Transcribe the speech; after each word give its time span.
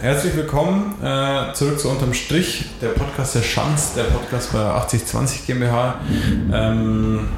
herzlich 0.00 0.36
willkommen 0.36 0.94
äh, 1.02 1.52
zurück 1.54 1.78
zu 1.78 1.88
Unterm 1.88 2.14
Strich, 2.14 2.66
der 2.80 2.88
Podcast 2.88 3.34
der 3.34 3.42
Schanz, 3.42 3.94
der 3.94 4.04
Podcast 4.04 4.52
bei 4.52 4.58
8020 4.58 5.46
GmbH. 5.46 6.00
Ähm, 6.52 7.28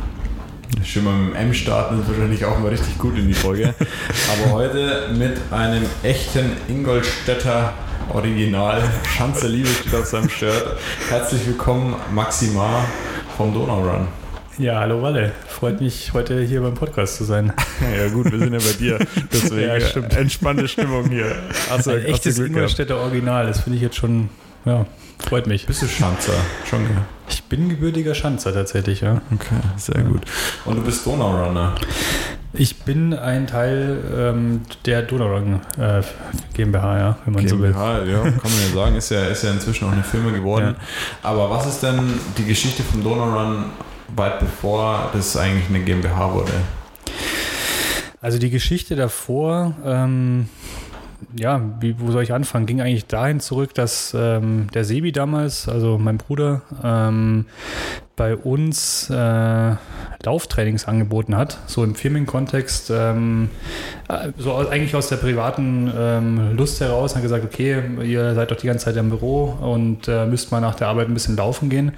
schön 0.85 1.04
mal 1.04 1.14
mit 1.14 1.35
dem 1.35 1.37
M 1.37 1.54
starten, 1.54 2.01
ist 2.01 2.09
wahrscheinlich 2.09 2.45
auch 2.45 2.59
mal 2.59 2.69
richtig 2.69 2.99
gut 2.99 3.17
in 3.19 3.28
die 3.28 3.35
Folge. 3.35 3.74
Aber 4.32 4.53
heute 4.53 5.09
mit 5.17 5.38
einem 5.51 5.85
echten 6.03 6.53
Ingolstädter 6.69 7.72
Original. 8.13 8.83
Schanze 9.17 9.49
Liebe 9.49 9.69
steht 9.69 9.94
auf 9.94 10.06
seinem 10.06 10.28
Shirt. 10.28 10.76
Herzlich 11.08 11.47
willkommen, 11.47 11.97
Maxima 12.13 12.85
vom 13.37 13.53
Donau 13.53 13.81
Run. 13.81 14.26
Ja, 14.59 14.81
hallo 14.81 15.03
Walle. 15.03 15.33
Freut 15.47 15.83
mich, 15.83 16.15
heute 16.15 16.41
hier 16.41 16.62
beim 16.62 16.73
Podcast 16.73 17.16
zu 17.16 17.25
sein. 17.25 17.52
ja 17.98 18.09
gut, 18.09 18.33
wir 18.33 18.38
sind 18.38 18.55
ja 18.55 18.59
bei 18.59 18.73
dir. 18.73 18.98
Deswegen 19.33 19.69
ja, 19.69 19.78
stimmt. 19.80 20.16
entspannte 20.16 20.66
Stimmung 20.66 21.10
hier. 21.10 21.37
Hast 21.69 21.87
Ein 21.88 22.06
echtes 22.06 22.38
Ingolstädter 22.38 22.97
Original, 22.97 23.47
das 23.47 23.61
finde 23.61 23.77
ich 23.77 23.83
jetzt 23.83 23.97
schon, 23.97 24.30
ja, 24.64 24.87
freut 25.19 25.47
mich. 25.47 25.66
Bist 25.66 25.83
du 25.83 25.87
Schanzer? 25.87 26.33
Schon, 26.64 26.84
ja. 26.84 27.05
Ich 27.28 27.45
bin 27.45 27.69
gebürtiger 27.69 28.14
Schanzer 28.14 28.55
tatsächlich, 28.55 29.02
ja. 29.02 29.20
Okay, 29.30 29.56
sehr 29.77 29.97
ja. 29.97 30.02
gut. 30.09 30.23
Und 30.64 30.77
du 30.77 30.83
bist 30.83 31.05
Donaurunner? 31.05 31.75
Ich 32.55 32.77
bin 32.77 33.12
ein 33.12 33.47
Teil 33.47 33.98
ähm, 34.16 34.62
der 34.86 35.02
Donaurun 35.02 35.61
äh, 35.78 36.00
GmbH, 36.55 36.98
ja, 36.98 37.19
wenn 37.27 37.34
man 37.34 37.45
GmbH, 37.45 37.98
so 37.98 38.06
will. 38.06 38.11
ja, 38.11 38.23
kann 38.23 38.33
man 38.33 38.61
ja 38.69 38.75
sagen, 38.75 38.97
ist 38.97 39.11
ja, 39.11 39.27
ist 39.27 39.45
ja 39.45 39.50
inzwischen 39.50 39.86
auch 39.86 39.92
eine 39.92 40.02
Firma 40.02 40.30
geworden. 40.30 40.77
Ja. 40.78 41.28
Aber 41.28 41.50
was 41.50 41.66
ist 41.66 41.83
denn 41.83 42.00
die 42.38 42.47
Geschichte 42.47 42.83
vom 42.83 43.05
Donaurun 43.05 43.66
weit 44.15 44.38
bevor 44.38 45.10
das 45.12 45.37
eigentlich 45.37 45.69
eine 45.69 45.80
GmbH 45.84 46.34
wurde? 46.34 46.52
Also 48.20 48.38
die 48.38 48.51
Geschichte 48.51 48.97
davor, 48.97 49.74
ähm, 49.84 50.48
ja, 51.36 51.61
wie, 51.80 51.98
wo 52.00 52.11
soll 52.11 52.22
ich 52.22 52.33
anfangen? 52.33 52.67
Ging 52.67 52.80
eigentlich 52.80 53.06
dahin 53.06 53.41
zurück, 53.41 53.75
dass 53.75 54.14
ähm, 54.19 54.69
der 54.75 54.84
Sebi 54.84 55.12
damals, 55.12 55.69
also 55.69 55.98
mein 55.98 56.19
Bruder, 56.19 56.62
ähm, 56.83 57.47
bei 58.17 58.34
uns 58.34 59.11
äh, 59.11 59.75
Lauftrainings 60.25 60.89
angeboten 60.89 61.36
hat, 61.36 61.59
so 61.67 61.84
im 61.84 61.95
Firmenkontext, 61.95 62.91
ähm, 62.91 63.50
äh, 64.08 64.31
so 64.39 64.53
aus, 64.53 64.69
eigentlich 64.69 64.97
aus 64.97 65.08
der 65.08 65.17
privaten 65.17 65.92
ähm, 65.95 66.56
Lust 66.56 66.81
heraus, 66.81 67.14
hat 67.14 67.23
gesagt, 67.23 67.45
okay, 67.45 67.83
ihr 68.03 68.34
seid 68.34 68.50
doch 68.50 68.56
die 68.56 68.67
ganze 68.67 68.86
Zeit 68.86 68.97
im 68.97 69.11
Büro 69.11 69.45
und 69.61 70.08
äh, 70.08 70.25
müsst 70.25 70.50
mal 70.50 70.61
nach 70.61 70.75
der 70.75 70.89
Arbeit 70.89 71.08
ein 71.08 71.14
bisschen 71.14 71.36
laufen 71.36 71.69
gehen. 71.69 71.92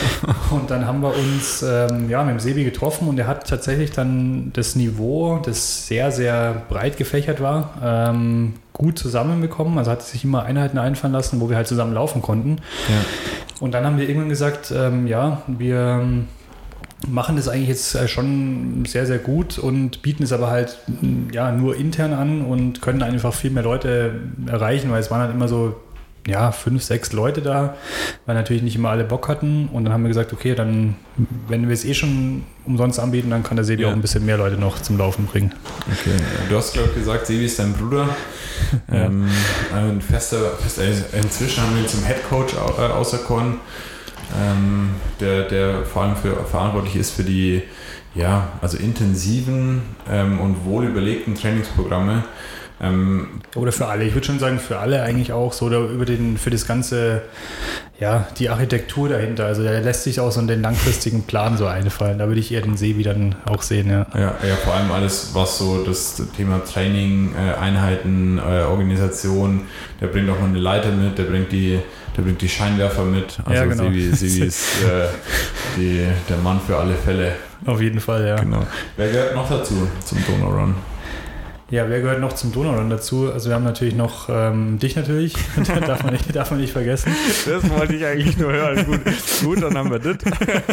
und 0.52 0.70
dann 0.70 0.86
haben 0.86 1.02
wir 1.02 1.12
uns 1.14 1.62
ähm, 1.62 2.08
ja, 2.08 2.22
mit 2.22 2.34
dem 2.34 2.40
Sebi 2.40 2.62
getroffen 2.62 3.08
und 3.08 3.18
er 3.18 3.26
hat 3.26 3.48
tatsächlich 3.48 3.90
dann 3.90 4.52
das 4.54 4.76
Niveau, 4.76 5.40
das 5.44 5.88
sehr, 5.88 6.12
sehr 6.12 6.62
breit 6.68 6.96
gefächert 6.96 7.40
war, 7.40 7.74
ähm, 7.82 8.54
gut 8.74 8.98
zusammenbekommen. 8.98 9.78
Also 9.78 9.90
hat 9.90 10.02
sich 10.02 10.24
immer 10.24 10.42
Einheiten 10.42 10.76
einfallen 10.76 11.14
lassen, 11.14 11.40
wo 11.40 11.48
wir 11.48 11.56
halt 11.56 11.66
zusammen 11.66 11.94
laufen 11.94 12.20
konnten. 12.20 12.58
Ja. 12.88 13.04
Und 13.60 13.72
dann 13.72 13.86
haben 13.86 13.96
wir 13.96 14.06
irgendwann 14.06 14.28
gesagt, 14.28 14.74
ähm, 14.76 15.06
ja, 15.06 15.42
wir 15.46 16.00
ähm, 16.02 16.26
machen 17.06 17.36
das 17.36 17.48
eigentlich 17.48 17.68
jetzt 17.68 17.94
äh, 17.94 18.08
schon 18.08 18.84
sehr, 18.86 19.06
sehr 19.06 19.18
gut 19.18 19.58
und 19.58 20.02
bieten 20.02 20.24
es 20.24 20.32
aber 20.32 20.50
halt 20.50 20.78
ja, 21.32 21.52
nur 21.52 21.76
intern 21.76 22.12
an 22.12 22.42
und 22.42 22.82
können 22.82 23.02
einfach 23.02 23.32
viel 23.32 23.50
mehr 23.50 23.62
Leute 23.62 24.20
erreichen, 24.46 24.90
weil 24.90 25.00
es 25.00 25.10
waren 25.10 25.20
halt 25.20 25.32
immer 25.32 25.48
so 25.48 25.76
ja, 26.26 26.52
fünf, 26.52 26.82
sechs 26.82 27.12
Leute 27.12 27.42
da, 27.42 27.76
weil 28.26 28.34
natürlich 28.34 28.62
nicht 28.62 28.76
immer 28.76 28.90
alle 28.90 29.04
Bock 29.04 29.28
hatten. 29.28 29.68
Und 29.72 29.84
dann 29.84 29.92
haben 29.92 30.02
wir 30.02 30.08
gesagt, 30.08 30.32
okay, 30.32 30.54
dann, 30.54 30.96
wenn 31.48 31.68
wir 31.68 31.74
es 31.74 31.84
eh 31.84 31.94
schon 31.94 32.44
umsonst 32.64 32.98
anbieten, 32.98 33.30
dann 33.30 33.42
kann 33.42 33.56
der 33.56 33.64
Sebi 33.64 33.82
ja. 33.82 33.88
auch 33.88 33.92
ein 33.92 34.00
bisschen 34.00 34.24
mehr 34.24 34.38
Leute 34.38 34.56
noch 34.56 34.80
zum 34.80 34.96
Laufen 34.96 35.26
bringen. 35.26 35.54
Okay, 35.86 36.16
du 36.48 36.56
hast, 36.56 36.72
glaube 36.72 36.88
ich, 36.90 36.94
gesagt, 36.94 37.26
Sebi 37.26 37.44
ist 37.44 37.58
dein 37.58 37.72
Bruder. 37.72 38.08
Ähm, 38.90 39.28
ein 39.74 40.00
fester, 40.00 40.52
fester, 40.56 40.84
inzwischen 41.12 41.62
haben 41.62 41.74
wir 41.74 41.82
ihn 41.82 41.88
zum 41.88 42.04
Head 42.04 42.28
Coach 42.28 42.54
äh, 42.54 42.92
auserkoren, 42.92 43.56
ähm, 44.40 44.90
der, 45.20 45.48
der 45.48 45.84
vor 45.84 46.02
allem 46.02 46.16
für, 46.16 46.44
verantwortlich 46.44 46.96
ist 46.96 47.10
für 47.10 47.24
die 47.24 47.62
ja, 48.14 48.52
also 48.60 48.78
intensiven 48.78 49.82
ähm, 50.08 50.40
und 50.40 50.64
wohlüberlegten 50.64 51.34
Trainingsprogramme 51.34 52.24
ähm, 52.84 53.28
oder 53.54 53.72
für 53.72 53.86
alle. 53.86 54.04
Ich 54.04 54.14
würde 54.14 54.26
schon 54.26 54.38
sagen, 54.38 54.58
für 54.58 54.78
alle 54.78 55.02
eigentlich 55.02 55.32
auch 55.32 55.52
so 55.52 55.66
oder 55.66 55.80
über 55.80 56.04
den, 56.04 56.36
für 56.38 56.50
das 56.50 56.66
ganze, 56.66 57.22
ja, 57.98 58.26
die 58.38 58.48
Architektur 58.48 59.08
dahinter. 59.08 59.46
Also 59.46 59.64
da 59.64 59.70
lässt 59.78 60.04
sich 60.04 60.20
auch 60.20 60.30
so 60.30 60.42
den 60.42 60.62
langfristigen 60.62 61.22
Plan 61.22 61.56
so 61.56 61.66
einfallen. 61.66 62.18
Da 62.18 62.26
würde 62.28 62.40
ich 62.40 62.52
eher 62.52 62.62
den 62.62 62.76
Sebi 62.76 63.02
dann 63.02 63.34
auch 63.46 63.62
sehen, 63.62 63.90
ja. 63.90 64.06
Ja, 64.14 64.34
ja 64.46 64.56
vor 64.64 64.74
allem 64.74 64.90
alles, 64.92 65.30
was 65.32 65.58
so 65.58 65.84
das 65.84 66.22
Thema 66.36 66.62
Training, 66.64 67.34
äh, 67.34 67.54
Einheiten, 67.58 68.38
äh, 68.38 68.62
Organisation, 68.62 69.62
der 70.00 70.08
bringt 70.08 70.28
auch 70.30 70.38
mal 70.38 70.48
eine 70.48 70.58
Leiter 70.58 70.90
mit, 70.90 71.18
der 71.18 71.24
bringt 71.24 71.52
die 71.52 71.80
der 72.16 72.22
bringt 72.22 72.40
die 72.40 72.48
Scheinwerfer 72.48 73.02
mit. 73.02 73.38
Also 73.44 73.62
ja, 73.62 73.64
genau. 73.64 73.84
Sebi, 73.84 74.14
Sebi 74.14 74.44
ist 74.46 74.84
äh, 74.84 75.08
die, 75.76 76.06
der 76.28 76.36
Mann 76.38 76.60
für 76.64 76.76
alle 76.76 76.94
Fälle. 76.94 77.32
Auf 77.66 77.80
jeden 77.80 78.00
Fall, 78.00 78.26
ja. 78.26 78.36
Genau. 78.36 78.64
Wer 78.96 79.10
gehört 79.10 79.34
noch 79.34 79.48
dazu 79.48 79.88
zum 80.04 80.18
Donau 80.24 80.50
Run? 80.50 80.74
Ja, 81.74 81.88
wer 81.88 82.00
gehört 82.00 82.20
noch 82.20 82.34
zum 82.34 82.52
Donauland 82.52 82.92
dazu? 82.92 83.32
Also 83.32 83.48
wir 83.48 83.56
haben 83.56 83.64
natürlich 83.64 83.96
noch 83.96 84.28
ähm, 84.28 84.78
dich 84.78 84.94
natürlich, 84.94 85.34
darf, 85.86 86.04
man 86.04 86.12
nicht, 86.12 86.36
darf 86.36 86.52
man 86.52 86.60
nicht 86.60 86.72
vergessen. 86.72 87.12
Das 87.46 87.68
wollte 87.68 87.96
ich 87.96 88.06
eigentlich 88.06 88.38
nur 88.38 88.52
hören. 88.52 88.86
Gut, 88.86 89.00
gut 89.42 89.60
dann 89.60 89.76
haben 89.76 89.90
wir 89.90 89.98
das. 89.98 90.18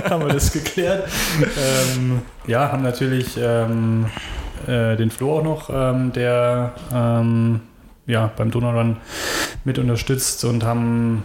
haben 0.12 0.28
wir 0.28 0.31
das 0.31 0.53
geklärt. 0.53 1.09
Ähm, 1.41 2.22
ja, 2.45 2.72
haben 2.72 2.84
natürlich 2.84 3.35
ähm, 3.35 4.06
äh, 4.67 4.95
den 4.95 5.09
Flo 5.09 5.39
auch 5.39 5.44
noch, 5.44 5.72
ähm, 5.73 6.13
der 6.13 6.73
ähm, 6.94 7.62
ja, 8.06 8.31
beim 8.38 8.51
Donaurun 8.51 8.97
mit 9.64 9.78
unterstützt 9.78 10.44
und 10.44 10.64
haben 10.64 11.24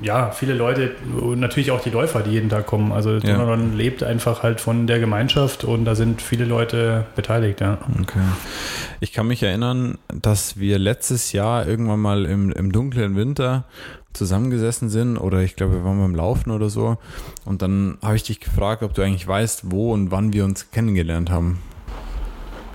ja 0.00 0.30
viele 0.30 0.54
Leute 0.54 0.92
und 1.20 1.40
natürlich 1.40 1.70
auch 1.72 1.80
die 1.80 1.90
Läufer, 1.90 2.20
die 2.20 2.30
jeden 2.30 2.48
Tag 2.48 2.66
kommen. 2.66 2.92
Also 2.92 3.14
ja. 3.14 3.20
Donaurun 3.20 3.76
lebt 3.76 4.02
einfach 4.02 4.42
halt 4.42 4.60
von 4.60 4.86
der 4.86 5.00
Gemeinschaft 5.00 5.64
und 5.64 5.84
da 5.84 5.94
sind 5.94 6.22
viele 6.22 6.44
Leute 6.44 7.06
beteiligt. 7.16 7.60
Ja. 7.60 7.78
Okay. 8.00 8.20
Ich 9.00 9.12
kann 9.12 9.26
mich 9.26 9.42
erinnern, 9.42 9.98
dass 10.08 10.58
wir 10.58 10.78
letztes 10.78 11.32
Jahr 11.32 11.66
irgendwann 11.66 12.00
mal 12.00 12.24
im, 12.24 12.52
im 12.52 12.70
dunklen 12.70 13.16
Winter 13.16 13.64
zusammengesessen 14.12 14.88
sind 14.88 15.16
oder 15.16 15.40
ich 15.40 15.56
glaube, 15.56 15.74
wir 15.74 15.84
waren 15.84 15.98
beim 15.98 16.14
Laufen 16.14 16.50
oder 16.50 16.68
so 16.70 16.98
und 17.44 17.62
dann 17.62 17.98
habe 18.02 18.14
ich 18.16 18.22
dich 18.22 18.40
gefragt, 18.40 18.82
ob 18.82 18.94
du 18.94 19.02
eigentlich 19.02 19.26
weißt, 19.26 19.70
wo 19.70 19.92
und 19.92 20.10
wann 20.10 20.32
wir 20.32 20.44
uns 20.44 20.70
kennengelernt 20.70 21.30
haben. 21.30 21.58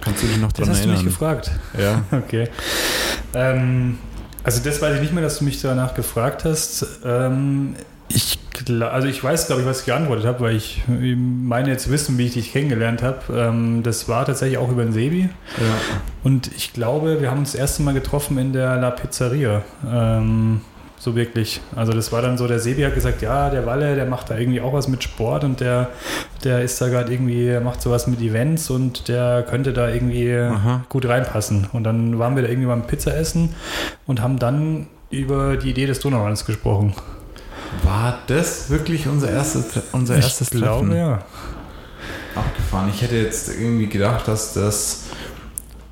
Kannst 0.02 0.24
du 0.24 0.28
dich 0.28 0.38
noch 0.38 0.52
daran 0.52 0.74
erinnern? 0.74 0.90
Das 0.90 0.96
hast 0.96 1.02
du 1.02 1.06
mich 1.06 1.14
gefragt. 1.14 1.52
Ja. 1.78 2.04
Okay. 2.18 2.50
Ähm, 3.34 3.98
also 4.48 4.64
das 4.64 4.82
weiß 4.82 4.96
ich 4.96 5.02
nicht 5.02 5.14
mehr, 5.14 5.22
dass 5.22 5.40
du 5.40 5.44
mich 5.44 5.62
danach 5.62 5.94
gefragt 5.94 6.46
hast. 6.46 6.86
Ähm, 7.04 7.76
ich 8.08 8.40
also 8.82 9.10
ich 9.10 9.22
weiß, 9.22 9.48
glaube 9.48 9.62
ich, 9.62 9.68
was 9.68 9.82
ich 9.82 9.86
geantwortet 9.86 10.26
habe, 10.26 10.40
weil 10.40 10.56
ich 10.56 10.82
meine 10.88 11.70
jetzt 11.70 11.92
wissen, 11.92 12.18
wie 12.18 12.28
ich 12.28 12.34
dich 12.34 12.54
kennengelernt 12.54 13.04
habe. 13.04 13.20
Ähm, 13.32 13.84
das 13.84 14.08
war 14.08 14.26
tatsächlich 14.26 14.58
auch 14.58 14.70
über 14.70 14.84
den 14.84 14.94
Sebi. 14.94 15.24
Ja. 15.58 15.66
Und 16.24 16.50
ich 16.56 16.72
glaube, 16.72 17.22
wir 17.22 17.30
haben 17.30 17.40
uns 17.40 17.52
das 17.52 17.60
erste 17.60 17.84
Mal 17.84 17.94
getroffen 17.94 18.38
in 18.38 18.54
der 18.54 18.78
La 18.78 18.92
Pizzeria. 18.92 19.64
Ähm, 19.86 20.62
so 21.00 21.16
wirklich. 21.16 21.62
Also 21.76 21.94
das 21.94 22.12
war 22.12 22.22
dann 22.22 22.38
so, 22.38 22.48
der 22.48 22.60
Sebi 22.60 22.84
hat 22.84 22.96
gesagt, 22.96 23.22
ja, 23.22 23.50
der 23.50 23.66
Walle, 23.66 23.96
der 23.96 24.06
macht 24.06 24.30
da 24.30 24.38
irgendwie 24.38 24.62
auch 24.62 24.74
was 24.74 24.88
mit 24.88 25.04
Sport 25.04 25.44
und 25.44 25.60
der, 25.60 25.90
der 26.44 26.62
ist 26.64 26.82
da 26.82 26.90
gerade 26.90 27.12
irgendwie, 27.12 27.60
macht 27.60 27.82
sowas 27.82 28.08
mit 28.08 28.20
Events 28.22 28.70
und 28.70 29.08
der 29.08 29.44
könnte 29.44 29.74
da 29.74 29.90
irgendwie 29.90 30.34
Aha. 30.34 30.84
gut 30.90 31.08
reinpassen. 31.08 31.68
Und 31.72 31.84
dann 31.84 32.18
waren 32.20 32.36
wir 32.36 32.44
da 32.44 32.50
irgendwie 32.50 32.68
beim 32.68 32.88
Pizza 32.88 33.16
essen 33.16 33.54
und 34.06 34.22
haben 34.22 34.40
dann 34.40 34.88
über 35.10 35.58
die 35.58 35.70
Idee 35.70 35.86
des 35.86 36.00
Donauruns 36.00 36.46
gesprochen. 36.46 36.94
War 37.84 38.20
das 38.28 38.70
wirklich 38.70 39.08
unser 39.08 39.30
erstes, 39.30 39.66
unser 39.92 40.16
erstes 40.16 40.52
ich 40.52 40.60
Treffen? 40.60 40.90
glaube, 40.90 40.98
ja. 40.98 41.20
Abgefahren. 42.36 42.90
Ich 42.94 43.02
hätte 43.02 43.16
jetzt 43.16 43.50
irgendwie 43.50 43.88
gedacht, 43.88 44.28
dass 44.28 44.54
das 44.54 45.07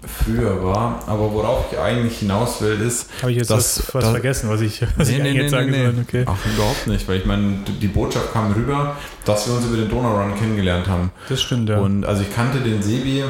früher 0.08 0.64
war. 0.64 1.04
Aber 1.08 1.34
worauf 1.34 1.66
ich 1.72 1.80
eigentlich 1.80 2.20
hinaus 2.20 2.62
will, 2.62 2.80
ist. 2.82 3.10
Habe 3.22 3.32
ich 3.32 3.38
jetzt 3.38 3.50
dass, 3.50 3.80
was, 3.80 3.96
was 3.96 4.04
dass, 4.04 4.12
vergessen, 4.12 4.50
was 4.50 4.62
ich, 4.62 4.82
was 4.98 5.10
nee, 5.10 5.18
ich 5.18 5.24
nee, 5.24 5.32
jetzt 5.32 5.44
nee, 5.44 5.50
sagen 5.50 5.72
nee. 5.72 5.86
soll? 5.86 5.96
Okay. 6.02 6.26
Ach, 6.28 6.38
überhaupt 6.54 6.88
nicht, 6.88 7.08
weil 7.08 7.20
ich 7.20 7.26
meine, 7.26 7.58
die 7.82 7.88
Botschaft 7.88 8.34
kam 8.34 8.52
rüber, 8.54 8.96
dass 9.26 9.48
wir 9.48 9.56
uns 9.56 9.66
über 9.66 9.78
den 9.78 9.90
Donaurun 9.90 10.36
kennengelernt 10.36 10.88
haben. 10.88 11.12
Das 11.30 11.42
stimmt, 11.42 11.70
ja. 11.70 11.80
Und 11.80 12.06
also 12.06 12.22
ich 12.22 12.34
kannte 12.34 12.60
den 12.60 12.82
Sebi 12.82 13.24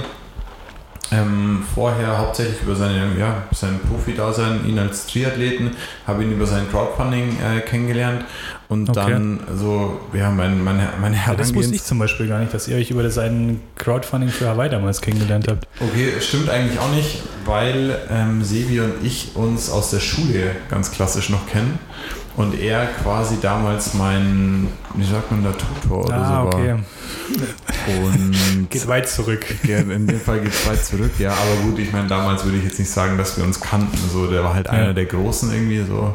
ähm, 1.11 1.63
vorher 1.73 2.17
hauptsächlich 2.17 2.61
über 2.61 2.75
seine, 2.75 3.17
ja, 3.19 3.43
sein 3.51 3.79
Profi-Dasein, 3.87 4.67
ihn 4.67 4.79
als 4.79 5.05
Triathleten, 5.05 5.71
habe 6.07 6.23
ihn 6.23 6.31
über 6.31 6.45
sein 6.45 6.69
Crowdfunding 6.69 7.37
äh, 7.39 7.61
kennengelernt 7.61 8.25
und 8.69 8.89
okay. 8.89 9.11
dann 9.11 9.39
so, 9.55 9.99
ja, 10.13 10.31
mein, 10.31 10.63
meine, 10.63 10.89
meine 10.99 11.15
ja, 11.15 11.35
Das 11.35 11.53
wusste 11.53 11.75
ich 11.75 11.83
zum 11.83 11.99
Beispiel 11.99 12.27
gar 12.27 12.39
nicht, 12.39 12.53
dass 12.53 12.67
ihr 12.67 12.77
euch 12.77 12.89
über 12.89 13.07
sein 13.11 13.61
Crowdfunding 13.75 14.29
für 14.29 14.47
Hawaii 14.47 14.69
damals 14.69 15.01
kennengelernt 15.01 15.47
habt. 15.47 15.67
Okay, 15.79 16.13
stimmt 16.19 16.49
eigentlich 16.49 16.79
auch 16.79 16.91
nicht. 16.91 17.21
weil 17.45 17.97
ähm, 18.09 18.43
Sebi 18.43 18.79
und 18.79 18.93
ich 19.03 19.35
uns 19.35 19.69
aus 19.69 19.91
der 19.91 19.99
Schule 19.99 20.55
ganz 20.69 20.91
klassisch 20.91 21.29
noch 21.29 21.45
kennen 21.47 21.77
und 22.37 22.59
er 22.59 22.87
quasi 22.87 23.35
damals 23.41 23.93
mein, 23.93 24.67
wie 24.95 25.05
sagt 25.05 25.31
man 25.31 25.43
da, 25.43 25.51
Tutor 25.51 26.05
oder 26.05 26.15
ah, 26.15 26.41
so 26.41 26.47
okay. 26.47 26.73
war. 26.73 28.03
Und 28.03 28.69
Geht 28.69 28.87
weit 28.87 29.07
zurück. 29.07 29.45
In 29.63 30.07
dem 30.07 30.19
Fall 30.19 30.39
geht 30.41 30.51
es 30.53 30.67
weit 30.67 30.83
zurück, 30.83 31.11
ja, 31.19 31.31
aber 31.31 31.61
gut, 31.63 31.79
ich 31.79 31.91
meine, 31.91 32.07
damals 32.07 32.43
würde 32.43 32.57
ich 32.57 32.63
jetzt 32.63 32.79
nicht 32.79 32.91
sagen, 32.91 33.17
dass 33.17 33.37
wir 33.37 33.43
uns 33.43 33.59
kannten. 33.59 33.97
So, 34.11 34.27
der 34.27 34.43
war 34.43 34.53
halt 34.53 34.69
einer 34.69 34.87
Ja. 34.87 34.93
der 34.93 35.05
Großen 35.05 35.51
irgendwie, 35.51 35.83
so, 35.83 36.13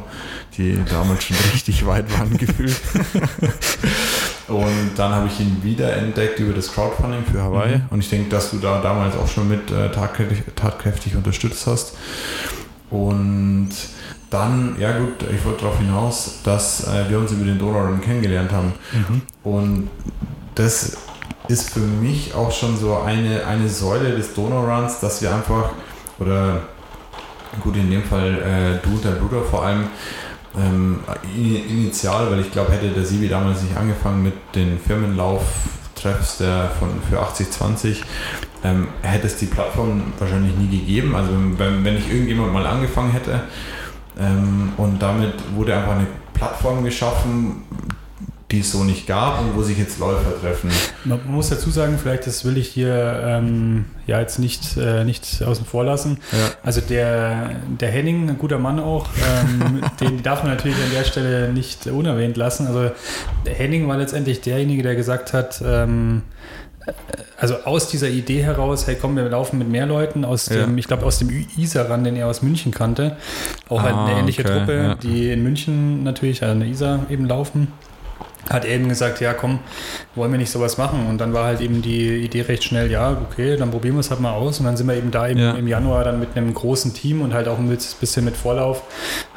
die 0.56 0.78
damals 0.90 1.24
schon 1.24 1.36
richtig 1.52 1.86
weit 1.86 2.06
waren 2.18 2.36
gefühlt. 2.36 2.80
Und 4.48 4.90
dann 4.96 5.12
habe 5.12 5.28
ich 5.28 5.38
ihn 5.40 5.62
wieder 5.62 5.96
entdeckt 5.96 6.40
über 6.40 6.52
das 6.52 6.72
Crowdfunding 6.72 7.24
für 7.30 7.40
Hawaii. 7.40 7.76
Mhm. 7.76 7.84
Und 7.90 8.00
ich 8.00 8.10
denke, 8.10 8.30
dass 8.30 8.50
du 8.50 8.58
da 8.58 8.80
damals 8.82 9.16
auch 9.16 9.28
schon 9.28 9.48
mit 9.48 9.70
äh, 9.70 9.90
tatkräftig, 9.92 10.42
tatkräftig 10.56 11.14
unterstützt 11.14 11.66
hast. 11.66 11.96
Und 12.90 13.70
dann, 14.30 14.76
ja 14.78 14.96
gut, 14.98 15.22
ich 15.32 15.44
wollte 15.44 15.62
darauf 15.62 15.78
hinaus, 15.78 16.38
dass 16.44 16.86
äh, 16.88 17.08
wir 17.08 17.18
uns 17.18 17.32
über 17.32 17.44
den 17.44 17.58
Donaurun 17.58 18.00
kennengelernt 18.00 18.52
haben. 18.52 18.72
Mhm. 18.92 19.22
Und 19.44 19.90
das 20.54 20.96
ist 21.48 21.70
für 21.70 21.80
mich 21.80 22.34
auch 22.34 22.50
schon 22.52 22.76
so 22.76 22.98
eine, 22.98 23.44
eine 23.46 23.68
Säule 23.68 24.16
des 24.16 24.34
Donauruns, 24.34 25.00
dass 25.00 25.22
wir 25.22 25.34
einfach, 25.34 25.70
oder 26.18 26.60
gut, 27.60 27.76
in 27.76 27.90
dem 27.90 28.04
Fall 28.04 28.80
äh, 28.82 28.86
du 28.86 28.94
und 28.94 29.04
dein 29.04 29.18
Bruder 29.18 29.42
vor 29.42 29.64
allem, 29.64 29.84
ähm, 30.56 31.00
in- 31.36 31.68
initial, 31.68 32.30
weil 32.30 32.40
ich 32.40 32.50
glaube, 32.50 32.72
hätte 32.72 32.88
der 32.88 33.04
Sibi 33.04 33.28
damals 33.28 33.62
nicht 33.62 33.76
angefangen 33.76 34.22
mit 34.22 34.34
den 34.54 34.78
Firmenlauftreffs 36.00 36.38
der 36.38 36.70
von, 36.78 37.00
für 37.08 37.20
8020, 37.20 38.02
ähm, 38.64 38.88
hätte 39.02 39.26
es 39.26 39.36
die 39.36 39.46
Plattform 39.46 40.12
wahrscheinlich 40.18 40.56
nie 40.56 40.78
gegeben. 40.78 41.14
Also 41.14 41.30
wenn, 41.32 41.84
wenn 41.84 41.94
nicht 41.94 42.10
irgendjemand 42.10 42.52
mal 42.52 42.66
angefangen 42.66 43.12
hätte, 43.12 43.42
ähm, 44.18 44.72
und 44.76 45.00
damit 45.00 45.34
wurde 45.54 45.76
einfach 45.76 45.92
eine 45.92 46.06
Plattform 46.34 46.84
geschaffen, 46.84 47.62
die 48.50 48.60
es 48.60 48.72
so 48.72 48.82
nicht 48.84 49.06
gab 49.06 49.40
und 49.40 49.54
wo 49.56 49.62
sich 49.62 49.78
jetzt 49.78 49.98
Läufer 49.98 50.40
treffen. 50.40 50.70
Man 51.04 51.20
muss 51.26 51.50
dazu 51.50 51.70
sagen, 51.70 51.98
vielleicht 52.02 52.26
das 52.26 52.44
will 52.44 52.58
ich 52.58 52.68
hier 52.68 53.22
ähm, 53.24 53.84
ja 54.06 54.18
jetzt 54.20 54.38
nicht, 54.38 54.76
äh, 54.76 55.04
nicht 55.04 55.42
außen 55.42 55.64
vor 55.64 55.84
lassen. 55.84 56.18
Ja. 56.32 56.38
Also 56.62 56.80
der, 56.80 57.50
der 57.80 57.90
Henning, 57.90 58.28
ein 58.28 58.38
guter 58.38 58.58
Mann 58.58 58.80
auch, 58.80 59.06
ähm, 59.42 59.80
den 60.00 60.22
darf 60.22 60.42
man 60.42 60.52
natürlich 60.52 60.76
an 60.82 60.90
der 60.92 61.04
Stelle 61.04 61.52
nicht 61.52 61.86
unerwähnt 61.86 62.36
lassen. 62.36 62.66
Also 62.66 62.90
der 63.46 63.54
Henning 63.54 63.86
war 63.88 63.96
letztendlich 63.96 64.40
derjenige, 64.40 64.82
der 64.82 64.96
gesagt 64.96 65.32
hat, 65.32 65.62
ähm, 65.64 66.22
äh, 66.86 66.92
also 67.38 67.54
aus 67.64 67.88
dieser 67.88 68.08
Idee 68.08 68.42
heraus, 68.42 68.86
hey 68.86 68.96
komm, 69.00 69.16
wir 69.16 69.28
laufen 69.28 69.58
mit 69.58 69.68
mehr 69.68 69.86
Leuten 69.86 70.24
aus 70.24 70.48
Ja. 70.48 70.66
dem, 70.66 70.76
ich 70.76 70.86
glaube 70.88 71.06
aus 71.06 71.18
dem 71.20 71.30
Isaran, 71.56 72.04
den 72.04 72.16
er 72.16 72.26
aus 72.26 72.42
München 72.42 72.72
kannte. 72.72 73.16
Auch 73.68 73.82
halt 73.82 73.94
Ah, 73.94 74.06
eine 74.06 74.18
ähnliche 74.20 74.44
okay, 74.44 74.58
Truppe, 74.58 74.74
ja. 74.76 74.94
die 74.96 75.30
in 75.30 75.42
München 75.42 76.02
natürlich, 76.02 76.42
also 76.42 76.52
in 76.54 76.60
der 76.60 76.68
Isar 76.68 77.06
eben 77.08 77.26
laufen. 77.26 77.68
Hat 78.48 78.64
er 78.64 78.70
eben 78.72 78.88
gesagt, 78.88 79.20
ja 79.20 79.34
komm, 79.34 79.58
wollen 80.14 80.32
wir 80.32 80.38
nicht 80.38 80.50
sowas 80.50 80.78
machen? 80.78 81.06
Und 81.08 81.18
dann 81.18 81.32
war 81.34 81.44
halt 81.44 81.60
eben 81.60 81.82
die 81.82 82.16
Idee 82.24 82.40
recht 82.42 82.64
schnell, 82.64 82.90
ja, 82.90 83.16
okay, 83.30 83.56
dann 83.56 83.70
probieren 83.70 83.94
wir 83.96 84.00
es 84.00 84.10
halt 84.10 84.20
mal 84.20 84.32
aus. 84.32 84.58
Und 84.60 84.66
dann 84.66 84.76
sind 84.76 84.88
wir 84.88 84.94
eben 84.96 85.10
da 85.10 85.28
eben 85.28 85.38
Ja. 85.40 85.52
im 85.52 85.68
Januar 85.68 86.04
dann 86.04 86.18
mit 86.18 86.36
einem 86.36 86.52
großen 86.54 86.94
Team 86.94 87.20
und 87.22 87.34
halt 87.34 87.48
auch 87.48 87.58
ein 87.58 87.68
bisschen 87.68 88.24
mit 88.24 88.36
Vorlauf 88.36 88.82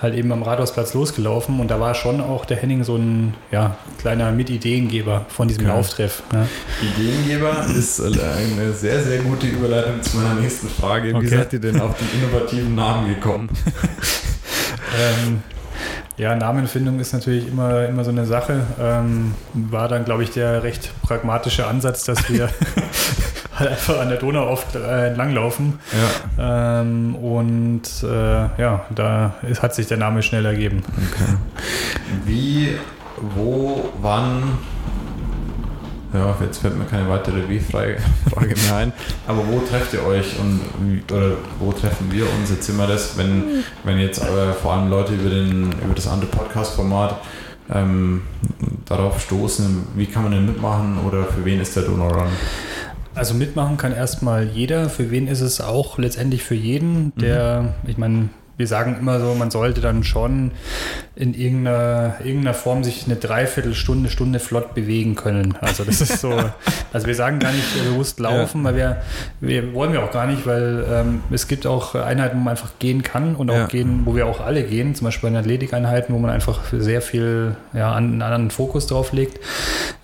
halt 0.02 0.16
eben 0.16 0.32
am 0.32 0.42
Rathausplatz 0.44 0.94
losgelaufen. 0.94 1.60
Und 1.60 1.70
da 1.70 1.80
war 1.80 1.94
schon 1.96 2.22
auch 2.22 2.46
der 2.46 2.58
Henning 2.58 2.84
so 2.84 2.96
ein 2.96 3.34
ja, 3.52 3.78
kleiner 4.00 4.32
Mitideengeber 4.32 5.26
von 5.28 5.48
diesem 5.48 5.66
Okay. 5.66 5.74
Lauftreff. 5.76 6.24
Ja. 6.32 6.48
Ideengeber 6.96 7.66
ist 7.78 8.00
äh, 8.00 8.04
eine 8.06 8.74
sehr, 8.74 9.02
sehr 9.04 9.20
gute 9.20 9.48
Überleitung 9.48 10.02
zu 10.02 10.18
meiner 10.18 10.40
nächsten 10.40 10.70
Frage. 10.70 11.10
Wie 11.10 11.16
Okay. 11.16 11.28
seid 11.28 11.54
ihr 11.54 11.60
denn 11.60 11.80
auf 11.82 11.96
den 11.98 12.08
innovativen 12.22 12.74
Namen 12.76 13.14
gekommen? 13.14 13.50
Ähm, 14.96 15.42
ja, 16.18 16.36
Namenfindung 16.36 17.00
ist 17.00 17.14
natürlich 17.14 17.48
immer, 17.48 17.86
immer 17.88 18.04
so 18.04 18.12
eine 18.12 18.26
Sache. 18.26 18.62
Ähm, 18.80 19.34
war 19.54 19.88
dann, 19.88 20.06
glaube 20.06 20.24
ich, 20.24 20.32
der 20.32 20.64
recht 20.64 20.92
pragmatische 21.02 21.66
Ansatz, 21.66 22.04
dass 22.04 22.30
wir 22.30 22.50
halt 23.56 23.72
einfach 23.72 24.00
an 24.00 24.10
der 24.10 24.20
Donau 24.20 24.48
oft 24.48 24.76
äh, 24.76 25.08
entlanglaufen. 25.08 25.80
Ja, 26.38 26.82
Ähm, 26.82 27.16
und 27.16 27.84
äh, 28.04 28.62
ja, 28.62 28.86
da 28.94 29.36
ist, 29.42 29.64
hat 29.64 29.74
sich 29.74 29.88
der 29.88 29.98
Name 29.98 30.22
schnell 30.22 30.46
ergeben. 30.46 30.84
okay. 30.98 31.38
Wie, 32.26 32.78
wo, 33.36 33.92
wann? 34.02 34.58
Ja, 36.14 36.36
jetzt 36.42 36.60
fällt 36.60 36.78
mir 36.78 36.86
keine 36.86 37.10
weitere 37.10 37.50
W-Frage 37.50 37.98
Frage 38.30 38.56
mehr 38.56 38.76
ein. 38.76 38.94
Aber 39.28 39.40
wo 39.48 39.60
trefft 39.60 39.94
ihr 39.94 40.06
euch 40.06 40.40
und 40.40 40.62
oder 41.12 41.32
wo 41.60 41.72
treffen 41.72 42.12
wir 42.12 42.24
uns? 42.24 42.52
Jetzt 42.52 42.70
immer 42.70 42.86
das, 42.86 43.18
wenn, 43.18 43.64
wenn 43.84 43.98
jetzt 43.98 44.22
äh, 44.22 44.54
vor 44.54 44.74
allem 44.74 44.90
Leute 44.90 45.14
über, 45.14 45.30
den, 45.30 45.72
über 45.84 45.96
das 45.96 46.08
andere 46.08 46.30
Podcast-Format 46.30 47.20
ähm, 47.74 48.22
darauf 48.86 49.20
stoßen, 49.22 49.88
wie 49.96 50.06
kann 50.06 50.24
man 50.24 50.34
denn 50.34 50.46
mitmachen 50.46 51.00
oder 51.00 51.26
für 51.26 51.44
wen 51.46 51.60
ist 51.60 51.76
der 51.76 51.84
Donau 51.84 52.10
Run? 52.10 52.28
Also 53.16 53.34
mitmachen 53.34 53.78
kann 53.78 53.92
erstmal 53.92 54.44
jeder. 54.46 54.90
Für 54.90 55.12
wen 55.12 55.28
ist 55.28 55.42
es 55.42 55.62
auch 55.62 55.98
letztendlich 55.98 56.44
für 56.44 56.56
jeden, 56.56 57.14
der, 57.16 57.76
ich 57.86 57.98
meine, 57.98 58.30
wir 58.58 58.68
sagen 58.68 58.96
immer 59.00 59.20
so, 59.20 59.34
man 59.34 59.50
sollte 59.50 59.82
dann 59.82 60.04
schon 60.04 60.52
in 61.16 61.34
irgendeiner, 61.34 62.16
irgendeiner 62.24 62.54
Form 62.54 62.84
sich 62.84 63.06
eine 63.06 63.16
Dreiviertelstunde, 63.16 64.10
Stunde 64.10 64.40
flott 64.40 64.74
bewegen 64.76 65.16
können. 65.16 65.56
Also 65.62 65.84
das 65.84 66.02
ist 66.02 66.20
so, 66.20 66.32
also 66.94 67.08
wir 67.08 67.16
sagen 67.16 67.40
gar 67.40 67.52
nicht 67.52 67.66
bewusst 67.84 68.20
laufen, 68.20 68.64
weil 68.64 68.76
wir, 68.76 69.02
wir 69.42 69.74
wollen 69.74 69.92
wir 69.94 70.04
auch 70.04 70.12
gar 70.12 70.28
nicht, 70.28 70.46
weil 70.46 70.86
ähm, 70.90 71.22
es 71.32 71.48
gibt 71.48 71.66
auch 71.66 71.96
Einheiten, 71.96 72.38
wo 72.38 72.42
man 72.42 72.52
einfach 72.52 72.72
gehen 72.80 73.02
kann 73.04 73.36
und 73.36 73.50
auch 73.50 73.56
Ja. 73.56 73.66
gehen, 73.68 74.02
wo 74.06 74.16
wir 74.16 74.28
auch 74.28 74.40
alle 74.40 74.64
gehen, 74.64 74.94
zum 74.96 75.06
Beispiel 75.06 75.30
in 75.30 75.36
Athletikeinheiten, 75.36 76.14
wo 76.14 76.20
man 76.20 76.30
einfach 76.32 76.62
sehr 76.72 77.02
viel 77.02 77.56
ja, 77.74 77.92
an, 77.92 78.06
einen 78.06 78.22
anderen 78.22 78.52
Fokus 78.52 78.88
drauf 78.88 79.14
legt, 79.14 79.40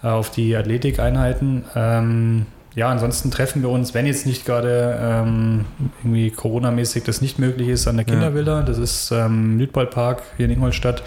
äh, 0.04 0.08
auf 0.08 0.32
die 0.32 0.56
Athletikeinheiten. 0.56 1.66
Ähm, 1.76 2.46
ja, 2.80 2.88
ansonsten 2.88 3.30
treffen 3.30 3.62
wir 3.62 3.70
uns, 3.70 3.94
wenn 3.94 4.06
jetzt 4.06 4.26
nicht 4.26 4.46
gerade 4.46 4.98
ähm, 5.02 5.66
irgendwie 6.00 6.32
Corona-mäßig 6.32 7.04
das 7.04 7.20
nicht 7.20 7.38
möglich 7.38 7.68
ist, 7.68 7.88
an 7.90 7.98
der 7.98 8.06
Ja. 8.08 8.14
Kindervilla. 8.14 8.62
Das 8.62 8.78
ist 8.78 9.12
ähm, 9.12 9.60
Lüdwaldpark 9.60 10.22
hier 10.38 10.46
in 10.46 10.52
Ingolstadt. 10.52 11.04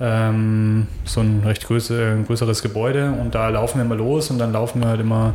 Ähm, 0.00 0.86
so 1.04 1.20
ein 1.20 1.42
recht 1.44 1.66
größe, 1.66 2.14
ein 2.16 2.24
größeres 2.26 2.62
Gebäude 2.62 3.12
und 3.20 3.34
da 3.34 3.50
laufen 3.50 3.76
wir 3.78 3.84
mal 3.84 3.98
los 3.98 4.30
und 4.30 4.38
dann 4.38 4.52
laufen 4.52 4.80
wir 4.80 4.88
halt 4.88 5.00
immer 5.00 5.34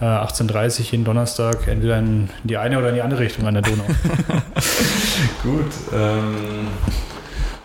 äh, 0.00 0.04
18.30 0.04 0.78
Uhr 0.78 0.86
jeden 0.92 1.04
Donnerstag 1.04 1.66
entweder 1.66 1.98
in 1.98 2.30
die 2.44 2.56
eine 2.56 2.78
oder 2.78 2.90
in 2.90 2.94
die 2.94 3.02
andere 3.02 3.22
Richtung 3.22 3.46
an 3.48 3.54
der 3.54 3.62
Donau. 3.64 3.84
Gut. 5.42 5.72
Ähm, 5.92 6.68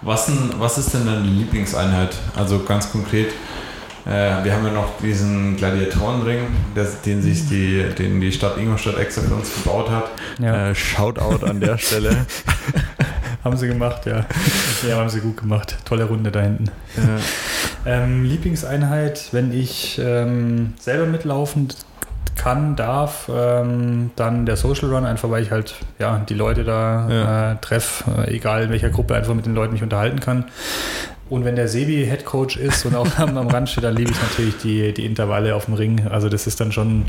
was, 0.01 0.31
was 0.57 0.77
ist 0.79 0.93
denn 0.93 1.05
deine 1.05 1.21
Lieblingseinheit? 1.21 2.15
Also 2.35 2.63
ganz 2.63 2.91
konkret, 2.91 3.27
äh, 4.07 4.43
wir 4.43 4.53
haben 4.53 4.65
ja 4.65 4.71
noch 4.71 4.97
diesen 5.01 5.57
Gladiatorenring, 5.57 6.39
das, 6.75 7.01
den 7.01 7.21
sich 7.21 7.47
die, 7.49 7.83
den 7.97 8.21
die 8.21 8.31
Stadt 8.31 8.57
Ingolstadt 8.57 8.97
extra 8.97 9.21
für 9.23 9.33
uns 9.35 9.53
gebaut 9.53 9.89
hat. 9.89 10.05
Ja. 10.39 10.69
Äh, 10.69 10.75
Shoutout 10.75 11.45
an 11.45 11.59
der 11.59 11.77
Stelle. 11.77 12.25
haben 13.43 13.57
sie 13.57 13.67
gemacht, 13.67 14.05
ja. 14.05 14.25
Ja, 14.87 14.97
haben 14.97 15.09
sie 15.09 15.19
gut 15.21 15.37
gemacht. 15.37 15.77
Tolle 15.85 16.05
Runde 16.05 16.31
da 16.31 16.41
hinten. 16.41 16.65
äh, 16.97 17.89
Ähm, 17.89 18.23
Lieblingseinheit, 18.25 19.29
wenn 19.31 19.53
ich 19.53 19.99
ähm, 20.03 20.73
selber 20.79 21.05
mitlaufen 21.05 21.69
kann, 22.35 22.75
darf, 22.75 23.29
ähm, 23.33 24.11
dann 24.15 24.45
der 24.45 24.57
Social 24.57 24.89
Run, 24.93 25.05
einfach 25.05 25.29
weil 25.29 25.41
ich 25.43 25.51
halt 25.51 25.75
ja, 25.97 26.19
die 26.27 26.33
Leute 26.33 26.63
da 26.63 27.07
Ja. 27.09 27.51
äh, 27.53 27.55
treffe, 27.61 28.03
äh, 28.27 28.35
egal 28.35 28.63
in 28.63 28.69
welcher 28.69 28.89
Gruppe, 28.89 29.15
einfach 29.15 29.33
mit 29.33 29.45
den 29.45 29.55
Leuten 29.55 29.73
mich 29.73 29.83
unterhalten 29.83 30.19
kann. 30.19 30.45
Und 31.29 31.43
wenn 31.43 31.55
der 31.57 31.67
Sebi 31.67 32.05
Head 32.09 32.23
Coach 32.23 32.55
ist 32.57 32.85
und 32.85 32.95
auch 32.95 33.07
am, 33.17 33.37
am 33.37 33.47
Rand 33.47 33.69
steht, 33.69 33.83
dann 33.83 33.95
liebe 33.95 34.11
ich 34.11 34.21
natürlich 34.21 34.55
die, 34.63 34.93
die 34.93 35.05
Intervalle 35.05 35.55
auf 35.55 35.65
dem 35.65 35.73
Ring. 35.73 36.07
Also 36.09 36.29
das 36.29 36.47
ist 36.47 36.59
dann 36.61 36.71
schon, 36.71 37.03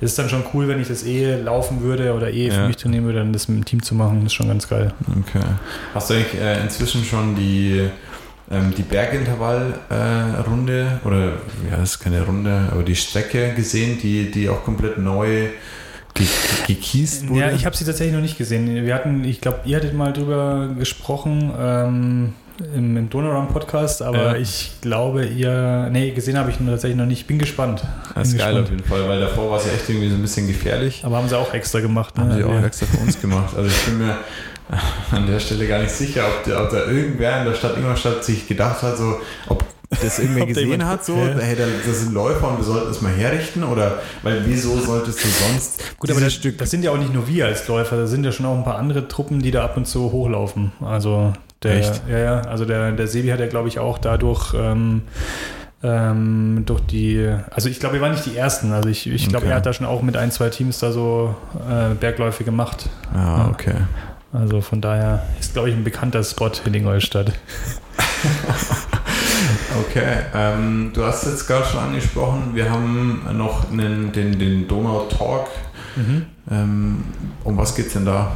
das 0.00 0.10
ist 0.10 0.18
dann 0.18 0.28
schon 0.28 0.42
cool, 0.52 0.66
wenn 0.66 0.80
ich 0.80 0.88
das 0.88 1.04
eh 1.04 1.36
laufen 1.36 1.80
würde 1.80 2.12
oder 2.14 2.32
eh 2.32 2.50
für 2.50 2.56
Ja. 2.56 2.66
mich 2.66 2.76
trainieren 2.76 3.04
würde, 3.04 3.20
dann 3.20 3.32
das 3.32 3.46
mit 3.48 3.58
dem 3.58 3.64
Team 3.64 3.82
zu 3.82 3.94
machen, 3.94 4.26
ist 4.26 4.34
schon 4.34 4.48
ganz 4.48 4.68
geil. 4.68 4.92
okay. 5.08 5.44
Hast 5.94 6.10
du 6.10 6.14
eigentlich 6.14 6.40
äh, 6.40 6.60
inzwischen 6.60 7.04
schon 7.04 7.36
die, 7.36 7.88
ähm, 8.50 8.72
die 8.76 8.82
Bergintervallrunde 8.82 11.00
äh, 11.04 11.06
oder 11.06 11.24
ja, 11.70 11.76
das 11.78 11.92
ist 11.92 12.00
keine 12.00 12.22
Runde, 12.22 12.68
aber 12.70 12.82
die 12.82 12.96
Strecke 12.96 13.52
gesehen, 13.54 13.98
die, 14.02 14.30
die 14.30 14.48
auch 14.48 14.64
komplett 14.64 14.98
neu 14.98 15.48
ge 16.14 16.26
gekiest 16.66 17.28
wurde? 17.28 17.40
Ja, 17.40 17.50
ich 17.52 17.66
habe 17.66 17.76
sie 17.76 17.84
tatsächlich 17.84 18.14
noch 18.14 18.22
nicht 18.22 18.38
gesehen. 18.38 18.84
Wir 18.84 18.94
hatten, 18.94 19.24
ich 19.24 19.40
glaube, 19.40 19.60
ihr 19.64 19.76
hattet 19.76 19.94
mal 19.94 20.12
drüber 20.12 20.68
gesprochen 20.78 21.52
ähm, 21.58 22.32
im, 22.76 22.96
im 22.96 23.10
Donauram-Podcast, 23.10 24.02
aber 24.02 24.32
Ja. 24.32 24.36
ich 24.36 24.72
glaube, 24.80 25.24
ihr, 25.26 25.88
nee, 25.92 26.10
gesehen 26.12 26.38
habe 26.38 26.50
ich 26.50 26.60
ihn 26.60 26.66
tatsächlich 26.66 26.96
noch 26.98 27.06
nicht. 27.06 27.26
Bin 27.26 27.38
gespannt. 27.38 27.82
Das 28.14 28.28
ist 28.28 28.38
geil 28.38 28.58
auf 28.62 28.70
jeden 28.70 28.84
Fall, 28.84 29.08
weil 29.08 29.20
davor 29.20 29.50
war 29.50 29.58
es 29.58 29.66
ja 29.66 29.72
echt 29.72 29.88
irgendwie 29.88 30.08
so 30.08 30.14
ein 30.16 30.22
bisschen 30.22 30.46
gefährlich. 30.46 31.02
Aber 31.04 31.16
haben 31.16 31.28
sie 31.28 31.38
auch 31.38 31.52
extra 31.54 31.80
gemacht. 31.80 32.14
Haben 32.18 32.28
ne? 32.28 32.36
sie 32.36 32.44
auch 32.44 32.50
Wir- 32.52 32.64
extra 32.64 32.86
für 32.86 32.98
uns 32.98 33.20
gemacht. 33.20 33.54
Also 33.56 33.68
ich 33.68 33.84
bin 33.86 33.98
mir 33.98 34.16
an 35.10 35.26
der 35.26 35.38
Stelle 35.40 35.66
gar 35.66 35.80
nicht 35.80 35.90
sicher, 35.92 36.24
ob, 36.26 36.44
der, 36.44 36.62
ob 36.62 36.70
da 36.70 36.86
irgendwer 36.86 37.40
in 37.40 37.44
der 37.46 37.54
Stadt 37.54 37.76
Ingolstadt 37.76 38.24
sich 38.24 38.46
gedacht 38.48 38.82
hat, 38.82 38.96
so, 38.96 39.20
ob, 39.48 39.64
das 39.90 40.18
irgendwer 40.20 40.46
gesehen 40.46 40.86
hat, 40.86 41.04
so, 41.04 41.14
Ja. 41.16 41.36
hey, 41.38 41.54
da- 41.56 41.64
das 41.86 42.00
sind 42.00 42.14
Läufer 42.14 42.48
und 42.48 42.56
wir 42.58 42.64
sollten 42.64 42.90
es 42.90 43.02
mal 43.02 43.12
herrichten? 43.12 43.64
Oder, 43.64 43.98
weil 44.22 44.40
wieso 44.46 44.78
solltest 44.80 45.22
du 45.22 45.28
sonst 45.28 45.98
Gut, 45.98 46.10
aber 46.10 46.20
das, 46.20 46.40
das 46.56 46.70
sind 46.70 46.82
ja 46.84 46.90
auch 46.92 46.96
nicht 46.96 47.12
nur 47.12 47.28
wir 47.28 47.44
als 47.46 47.68
Läufer, 47.68 47.96
da 47.98 48.06
sind 48.06 48.24
ja 48.24 48.32
schon 48.32 48.46
auch 48.46 48.56
ein 48.56 48.64
paar 48.64 48.76
andere 48.78 49.06
Truppen, 49.08 49.40
die 49.42 49.50
da 49.50 49.64
ab 49.64 49.76
und 49.76 49.86
zu 49.86 50.10
hochlaufen. 50.12 50.72
Also 50.80 51.34
der, 51.62 51.78
Echt? 51.78 52.02
ja, 52.08 52.18
ja, 52.18 52.40
also 52.42 52.64
der, 52.64 52.92
der 52.92 53.06
Sebi 53.06 53.28
hat 53.28 53.40
ja, 53.40 53.46
glaube 53.46 53.68
ich, 53.68 53.78
auch 53.78 53.98
dadurch 53.98 54.54
ähm, 54.54 55.02
ähm, 55.82 56.62
durch 56.66 56.80
die, 56.82 57.28
also 57.50 57.68
ich 57.68 57.80
glaube, 57.80 57.94
wir 57.96 58.00
waren 58.02 58.12
nicht 58.12 58.26
die 58.26 58.36
Ersten. 58.36 58.72
Also 58.72 58.88
ich, 58.88 59.08
ich 59.08 59.28
glaube, 59.28 59.46
Okay. 59.46 59.52
er 59.52 59.56
hat 59.56 59.66
da 59.66 59.72
schon 59.72 59.86
auch 59.86 60.02
mit 60.02 60.16
ein, 60.16 60.30
zwei 60.30 60.48
Teams 60.48 60.78
da 60.78 60.92
so 60.92 61.34
äh, 61.68 61.94
Bergläufe 61.94 62.44
gemacht. 62.44 62.88
Ah, 63.14 63.48
okay. 63.48 63.74
Also 64.32 64.60
von 64.60 64.80
daher 64.80 65.22
ist, 65.40 65.52
glaube 65.52 65.68
ich, 65.70 65.74
ein 65.74 65.84
bekannter 65.84 66.22
Spot 66.24 66.50
in 66.64 66.74
Ingolstadt. 66.74 67.32
Okay, 69.88 70.18
ähm, 70.34 70.90
du 70.94 71.02
hast 71.04 71.26
jetzt 71.26 71.46
gerade 71.46 71.64
schon 71.66 71.80
angesprochen, 71.80 72.50
wir 72.54 72.70
haben 72.70 73.22
noch 73.32 73.70
einen, 73.70 74.12
den, 74.12 74.38
den 74.38 74.68
Donau 74.68 75.06
Talk. 75.06 75.48
Ähm, 76.50 77.04
um 77.44 77.56
was 77.56 77.74
geht's 77.74 77.94
denn 77.94 78.04
da? 78.04 78.32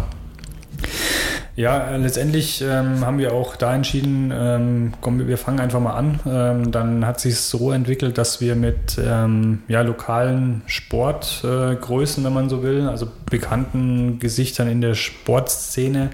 Ja, 1.56 1.88
äh, 1.88 1.96
letztendlich 1.96 2.62
ähm, 2.62 3.04
haben 3.04 3.18
wir 3.18 3.32
auch 3.32 3.56
da 3.56 3.75
entschieden, 3.75 4.30
ähm, 4.34 4.92
komm, 5.00 5.26
wir 5.26 5.38
fangen 5.38 5.58
einfach 5.58 5.80
mal 5.80 5.94
an. 5.94 6.20
Ähm, 6.26 6.70
dann 6.70 7.06
hat 7.06 7.18
sich 7.18 7.38
so 7.38 7.72
entwickelt, 7.72 8.18
dass 8.18 8.42
wir 8.42 8.54
mit 8.54 8.98
ähm, 9.02 9.62
ja, 9.66 9.80
lokalen 9.80 10.60
Sportgrößen, 10.66 12.22
äh, 12.22 12.26
wenn 12.26 12.34
man 12.34 12.50
so 12.50 12.62
will, 12.62 12.86
also 12.86 13.08
bekannten 13.30 14.18
Gesichtern 14.18 14.68
in 14.68 14.82
der 14.82 14.94
Sportszene 14.94 16.10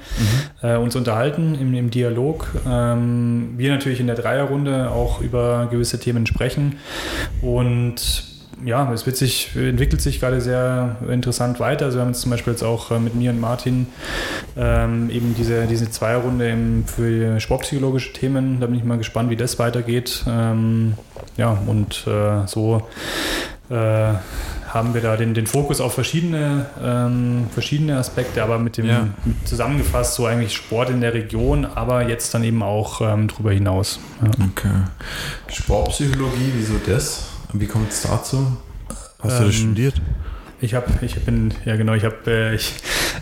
äh, 0.62 0.76
uns 0.76 0.94
unterhalten 0.94 1.56
im, 1.56 1.74
im 1.74 1.90
Dialog. 1.90 2.46
Ähm, 2.64 3.54
wir 3.56 3.72
natürlich 3.72 3.98
in 3.98 4.06
der 4.06 4.16
Dreierrunde 4.16 4.92
auch 4.92 5.20
über 5.20 5.66
gewisse 5.68 5.98
Themen 5.98 6.24
sprechen 6.26 6.76
und 7.40 8.31
ja, 8.64 8.92
es 8.92 9.06
wird 9.06 9.16
sich, 9.16 9.54
entwickelt 9.56 10.00
sich 10.00 10.20
gerade 10.20 10.40
sehr 10.40 10.96
interessant 11.08 11.60
weiter. 11.60 11.86
Also 11.86 11.98
wir 11.98 12.02
haben 12.02 12.10
jetzt 12.10 12.20
zum 12.20 12.30
Beispiel 12.30 12.52
jetzt 12.52 12.62
auch 12.62 12.90
äh, 12.90 12.98
mit 12.98 13.14
mir 13.14 13.30
und 13.30 13.40
Martin 13.40 13.86
ähm, 14.56 15.10
eben 15.10 15.34
diese, 15.36 15.66
diese 15.66 15.90
Zweierrunde 15.90 16.56
für 16.86 17.40
sportpsychologische 17.40 18.12
Themen. 18.12 18.60
Da 18.60 18.66
bin 18.66 18.76
ich 18.76 18.84
mal 18.84 18.98
gespannt, 18.98 19.30
wie 19.30 19.36
das 19.36 19.58
weitergeht. 19.58 20.24
Ähm, 20.28 20.94
ja, 21.36 21.58
und 21.66 22.06
äh, 22.06 22.46
so 22.46 22.86
äh, 23.70 23.74
haben 24.68 24.94
wir 24.94 25.02
da 25.02 25.16
den, 25.16 25.34
den 25.34 25.46
Fokus 25.46 25.80
auf 25.80 25.94
verschiedene, 25.94 26.66
ähm, 26.82 27.46
verschiedene 27.52 27.98
Aspekte, 27.98 28.42
aber 28.42 28.58
mit 28.58 28.78
dem 28.78 28.86
Ja. 28.86 29.08
mit 29.24 29.46
zusammengefasst 29.46 30.14
so 30.14 30.24
eigentlich 30.26 30.54
Sport 30.54 30.88
in 30.90 31.00
der 31.00 31.12
Region, 31.12 31.66
aber 31.66 32.08
jetzt 32.08 32.32
dann 32.32 32.42
eben 32.42 32.62
auch 32.62 33.00
ähm, 33.02 33.28
darüber 33.28 33.52
hinaus. 33.52 34.00
Ja. 34.22 34.30
Okay. 34.50 34.70
Sportpsychologie, 35.48 36.52
wieso 36.56 36.74
das? 36.86 37.31
Und 37.52 37.60
Wie 37.60 37.66
kommt 37.66 37.90
es 37.90 38.02
dazu? 38.02 38.56
Hast 39.20 39.40
du 39.40 39.44
das 39.44 39.54
Ähm, 39.56 39.60
studiert? 39.60 39.94
Ich 40.60 40.74
habe, 40.74 40.86
ich 41.02 41.16
bin, 41.24 41.52
ja 41.64 41.74
genau, 41.76 41.92
ich 41.94 42.04
habe, 42.04 42.16
äh, 42.28 42.54
ich, 42.54 42.72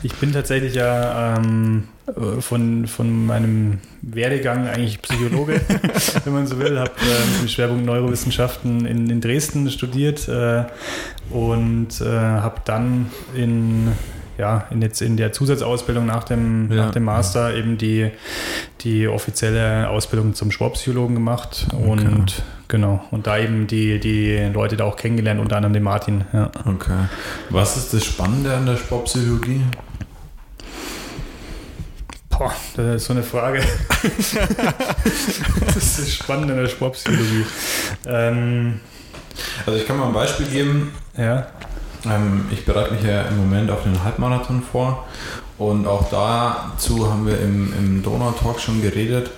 ich 0.03 0.15
bin 0.17 0.33
tatsächlich 0.33 0.75
ja 0.75 1.37
ähm, 1.39 1.85
äh, 2.07 2.41
von, 2.43 2.87
von 2.87 3.25
meinem 3.27 3.79
Werdegang 4.03 4.67
eigentlich 4.69 5.01
Psychologe, 5.01 5.59
wenn 6.25 6.33
man 6.35 6.47
so 6.47 6.59
will, 6.59 6.79
habe 6.79 6.91
äh, 7.01 7.41
mit 7.43 7.51
Schwerpunkt 7.51 7.87
Neurowissenschaften 7.87 8.85
in, 8.85 9.09
in 9.09 9.21
Dresden 9.23 9.71
studiert 9.71 10.29
äh, 10.29 10.65
und 11.31 12.01
äh, 12.03 12.05
habe 12.07 12.61
dann 12.67 13.11
in 13.35 13.93
ja, 14.37 14.67
in, 14.71 14.81
jetzt 14.83 15.03
in 15.03 15.17
der 15.19 15.33
Zusatzausbildung 15.33 16.07
nach 16.07 16.25
dem, 16.25 16.71
Ja. 16.71 16.87
nach 16.87 16.93
dem 16.93 17.05
Master 17.05 17.55
eben 17.55 17.77
die, 17.79 18.11
die 18.83 19.07
offizielle 19.07 19.89
Ausbildung 19.91 20.35
zum 20.35 20.51
Sportpsychologen 20.51 21.15
gemacht 21.15 21.67
und 21.73 22.43
genau, 22.71 23.05
und 23.11 23.27
da 23.27 23.37
eben 23.39 23.67
die, 23.67 24.00
die 24.00 24.39
Leute 24.53 24.77
da 24.79 24.85
auch 24.85 24.97
kennengelernt, 24.97 25.41
unter 25.41 25.57
anderem 25.57 25.75
den 25.75 25.83
Martin. 25.83 26.25
Ja. 26.33 26.50
Okay. 26.65 27.07
Was 27.50 27.77
ist 27.77 27.93
das 27.93 28.05
Spannende 28.05 28.55
an 28.55 28.65
der 28.65 28.77
Sportpsychologie? 28.79 29.62
Boah, 32.31 32.53
das 32.77 32.97
ist 32.97 33.05
so 33.07 33.12
eine 33.12 33.23
Frage. 33.23 33.61
das 35.75 35.99
ist 35.99 36.15
spannend 36.15 36.50
in 36.50 36.57
der 36.57 36.69
Sportpsychologie. 36.69 37.45
Ähm, 38.07 38.81
Also 39.67 39.79
ich 39.79 39.87
kann 39.87 39.99
mal 39.99 40.07
ein 40.07 40.15
Beispiel 40.15 40.47
geben. 40.47 40.93
ja, 41.19 41.49
Ähm, 42.07 42.47
ich 42.50 42.65
bereite 42.65 42.95
mich 42.95 43.03
ja 43.03 43.23
im 43.23 43.37
Moment 43.37 43.71
auf 43.71 43.83
den 43.83 44.03
Halbmarathon 44.03 44.62
vor 44.62 45.07
und 45.59 45.87
auch 45.87 46.09
dazu 46.11 47.11
haben 47.11 47.27
wir 47.27 47.39
im, 47.41 47.75
im 47.79 48.03
Donau-Talk 48.03 48.59
schon 48.59 48.81
geredet 48.81 49.31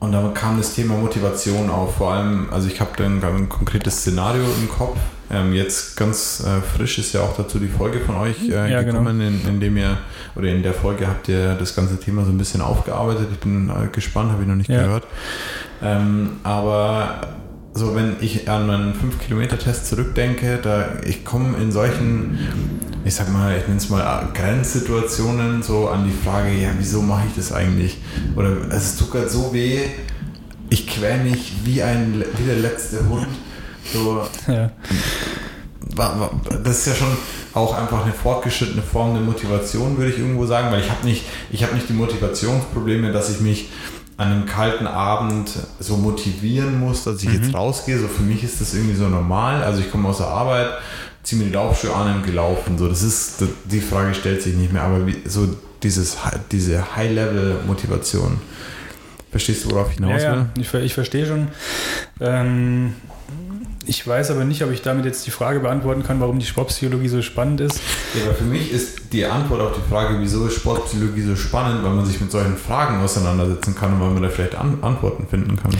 und 0.00 0.12
da 0.12 0.30
kam 0.34 0.56
das 0.58 0.74
Thema 0.74 0.94
Motivation 0.96 1.70
auf. 1.70 1.96
Vor 1.96 2.12
allem, 2.12 2.48
also 2.52 2.68
ich 2.68 2.80
habe 2.80 2.90
dann 2.96 3.22
ein 3.22 3.48
konkretes 3.48 3.98
Szenario 3.98 4.44
im 4.60 4.68
Kopf. 4.68 4.96
Ähm, 5.30 5.52
jetzt 5.52 5.96
ganz 5.96 6.42
äh, 6.46 6.60
frisch 6.62 6.98
ist 6.98 7.12
ja 7.12 7.20
auch 7.20 7.36
dazu 7.36 7.58
die 7.58 7.68
Folge 7.68 8.00
von 8.00 8.16
euch 8.16 8.48
äh, 8.48 8.70
Ja, 8.72 8.80
genau. 8.82 9.00
gekommen, 9.00 9.20
in, 9.20 9.46
in 9.46 9.60
dem 9.60 9.76
ihr, 9.76 9.98
oder 10.36 10.48
in 10.48 10.62
der 10.62 10.72
Folge 10.72 11.06
habt 11.06 11.28
ihr 11.28 11.54
das 11.54 11.74
ganze 11.76 11.98
Thema 12.00 12.24
so 12.24 12.30
ein 12.30 12.38
bisschen 12.38 12.62
aufgearbeitet. 12.62 13.28
Ich 13.32 13.38
bin 13.40 13.68
äh, 13.68 13.88
gespannt, 13.88 14.32
habe 14.32 14.42
ich 14.42 14.48
noch 14.48 14.54
nicht 14.54 14.70
Ja. 14.70 14.84
gehört. 14.84 15.04
Ähm, 15.82 16.30
aber 16.44 17.20
so 17.74 17.94
wenn 17.94 18.16
ich 18.20 18.48
an 18.48 18.66
meinen 18.66 18.94
5-Kilometer-Test 18.94 19.86
zurückdenke, 19.86 20.58
da 20.62 20.86
ich 21.04 21.24
komme 21.26 21.58
in 21.58 21.70
solchen, 21.72 22.38
ich 23.04 23.14
sag 23.14 23.32
mal, 23.32 23.56
ich 23.56 23.66
nenne 23.66 23.78
es 23.78 23.88
mal 23.88 24.28
Grenzsituationen 24.34 25.62
so 25.62 25.88
an 25.88 26.04
die 26.04 26.26
Frage, 26.26 26.50
ja, 26.52 26.70
wieso 26.78 27.02
mache 27.02 27.26
ich 27.28 27.34
das 27.36 27.52
eigentlich? 27.52 27.98
Oder 28.36 28.56
es 28.70 28.96
tut 28.96 29.12
gerade 29.12 29.28
so 29.28 29.52
weh, 29.52 29.80
ich 30.70 30.86
quäl 30.86 31.22
mich 31.24 31.52
wie 31.64 31.82
ein 31.82 32.24
wie 32.36 32.44
der 32.44 32.56
letzte 32.56 33.08
Hund. 33.08 33.28
So, 33.92 34.22
ja, 34.46 34.70
das 36.62 36.78
ist 36.78 36.86
ja 36.86 36.94
schon 36.94 37.16
auch 37.54 37.76
einfach 37.76 38.04
eine 38.04 38.12
fortgeschrittene 38.12 38.82
Form 38.82 39.14
der 39.14 39.22
Motivation, 39.22 39.96
würde 39.96 40.12
ich 40.12 40.18
irgendwo 40.18 40.46
sagen, 40.46 40.70
weil 40.70 40.80
ich 40.80 40.90
habe 40.90 41.06
nicht, 41.06 41.24
ich 41.50 41.62
habe 41.62 41.74
nicht 41.74 41.88
die 41.88 41.94
Motivationsprobleme, 41.94 43.12
dass 43.12 43.30
ich 43.30 43.40
mich 43.40 43.70
an 44.18 44.32
einem 44.32 44.46
kalten 44.46 44.86
Abend 44.86 45.50
so 45.78 45.96
motivieren 45.96 46.80
muss, 46.80 47.04
dass 47.04 47.22
ich 47.22 47.32
jetzt 47.32 47.54
rausgehe. 47.54 47.98
So 47.98 48.08
für 48.08 48.24
mich 48.24 48.42
ist 48.42 48.60
das 48.60 48.74
irgendwie 48.74 48.96
so 48.96 49.08
normal. 49.08 49.62
Also 49.62 49.80
ich 49.80 49.90
komme 49.92 50.08
aus 50.08 50.18
der 50.18 50.26
Arbeit, 50.26 50.70
ziehe 51.28 51.42
mir 51.42 51.48
die 51.48 51.54
Laufschuhe 51.54 51.94
an 51.94 52.16
und 52.16 52.24
gelaufen. 52.24 52.78
So 52.78 52.88
das 52.88 53.02
ist 53.02 53.44
die 53.66 53.80
Frage 53.80 54.14
stellt 54.14 54.40
sich 54.40 54.54
nicht 54.54 54.72
mehr. 54.72 54.82
Aber 54.82 55.06
wie, 55.06 55.16
so 55.26 55.46
dieses 55.82 56.16
diese 56.50 56.96
High-Level-Motivation. 56.96 58.40
Verstehst 59.30 59.64
du, 59.64 59.70
worauf 59.70 59.90
ich 59.90 59.96
hinaus 59.96 60.22
will? 60.22 60.22
ja 60.22 60.48
ich, 60.58 60.72
ich 60.72 60.94
verstehe 60.94 61.26
schon. 61.26 61.48
Ähm, 62.18 62.94
ich 63.84 64.06
weiß 64.06 64.30
aber 64.30 64.44
nicht, 64.44 64.62
ob 64.62 64.70
ich 64.70 64.80
damit 64.80 65.04
jetzt 65.04 65.26
die 65.26 65.30
Frage 65.30 65.60
beantworten 65.60 66.02
kann, 66.02 66.18
warum 66.20 66.38
die 66.38 66.46
Sportpsychologie 66.46 67.08
so 67.08 67.20
spannend 67.20 67.60
ist. 67.60 67.80
Ja, 68.14 68.24
aber 68.24 68.34
für 68.34 68.44
mich 68.44 68.72
ist 68.72 69.12
die 69.12 69.26
Antwort 69.26 69.60
auf 69.60 69.72
die 69.74 69.90
Frage, 69.90 70.18
wieso 70.20 70.46
ist 70.46 70.54
Sportpsychologie 70.54 71.22
so 71.22 71.36
spannend, 71.36 71.84
weil 71.84 71.92
man 71.92 72.06
sich 72.06 72.20
mit 72.20 72.30
solchen 72.30 72.56
Fragen 72.56 73.00
auseinandersetzen 73.02 73.74
kann 73.74 73.94
und 73.94 74.00
weil 74.00 74.10
man 74.10 74.22
da 74.22 74.28
vielleicht 74.30 74.54
An 74.54 74.78
Antworten 74.82 75.26
finden 75.26 75.56
kann. 75.56 75.72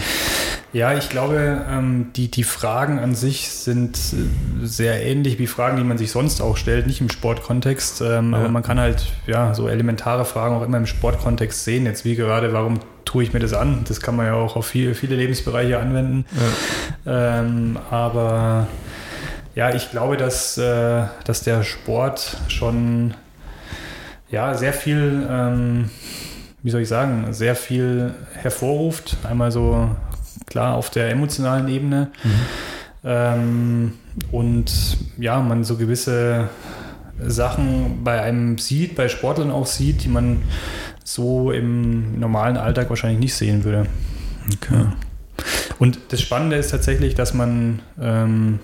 Ja, 0.73 0.93
ich 0.93 1.09
glaube, 1.09 1.63
ähm, 1.71 2.11
die, 2.15 2.31
die 2.31 2.45
Fragen 2.45 2.99
an 2.99 3.15
sich 3.15 3.49
sind 3.49 3.97
äh, 3.97 4.67
sehr 4.67 5.03
ähnlich 5.03 5.39
wie 5.39 5.47
Fragen, 5.47 5.79
die 5.79 5.85
man 5.85 5.97
sich 5.97 6.11
sonst 6.11 6.43
auch 6.43 6.57
stellt, 6.59 6.87
nicht 6.87 7.01
im 7.01 7.09
Sportkontext. 7.09 8.03
Ähm, 8.03 8.33
Ja. 8.33 8.39
Aber 8.41 8.49
man 8.51 8.63
kann 8.63 8.79
halt 8.79 9.07
ja 9.27 9.55
so 9.55 9.69
elementare 9.69 10.25
Fragen 10.27 10.55
auch 10.55 10.63
immer 10.63 10.77
im 10.77 10.87
Sportkontext 10.87 11.65
sehen. 11.65 11.87
Jetzt 11.87 12.05
wie 12.05 12.17
gerade, 12.17 12.53
warum 12.53 12.81
tue 13.07 13.23
ich 13.23 13.33
mir 13.33 13.41
das 13.41 13.55
an? 13.55 13.85
Das 13.89 14.01
kann 14.03 14.15
man 14.15 14.27
ja 14.27 14.35
auch 14.35 14.57
auf 14.57 14.67
viele, 14.67 14.95
viele 14.95 15.17
Lebensbereiche 15.17 15.79
anwenden. 15.79 16.27
Ähm, 17.07 17.79
aber 17.91 18.67
ja, 19.55 19.75
ich 19.75 19.91
glaube, 19.91 20.19
dass, 20.19 20.59
äh, 20.59 21.05
dass 21.25 21.43
der 21.43 21.63
Sport 21.63 22.37
schon 22.49 23.15
ja, 24.31 24.53
sehr 24.55 24.75
viel, 24.75 25.27
ähm, 25.31 25.89
wie 26.63 26.71
soll 26.71 26.83
ich 26.83 26.89
sagen, 26.89 27.29
sehr 27.33 27.57
viel 27.57 28.13
hervorruft. 28.35 29.17
Einmal 29.27 29.51
so 29.51 29.89
klar 30.49 30.75
auf 30.75 30.91
der 30.91 31.11
emotionalen 31.11 31.69
Ebene. 31.69 32.11
Ähm, 33.05 33.93
und 34.33 34.99
ja, 35.19 35.41
man 35.41 35.65
so 35.65 35.77
gewisse 35.77 36.49
Sachen 37.25 38.05
bei 38.05 38.21
einem 38.21 38.59
sieht, 38.59 38.97
bei 38.97 39.09
Sportlern 39.09 39.51
auch 39.51 39.67
sieht, 39.67 40.05
die 40.05 40.09
man 40.09 40.43
so 41.05 41.53
im 41.53 42.19
normalen 42.19 42.57
Alltag 42.57 42.91
wahrscheinlich 42.91 43.21
nicht 43.21 43.35
sehen 43.35 43.65
würde. 43.65 43.87
Okay. 44.55 44.87
Und 45.79 45.99
das 46.09 46.21
Spannende 46.21 46.57
ist 46.57 46.71
tatsächlich, 46.71 47.15
dass 47.15 47.35
man 47.35 47.81
ähm, 48.01 48.59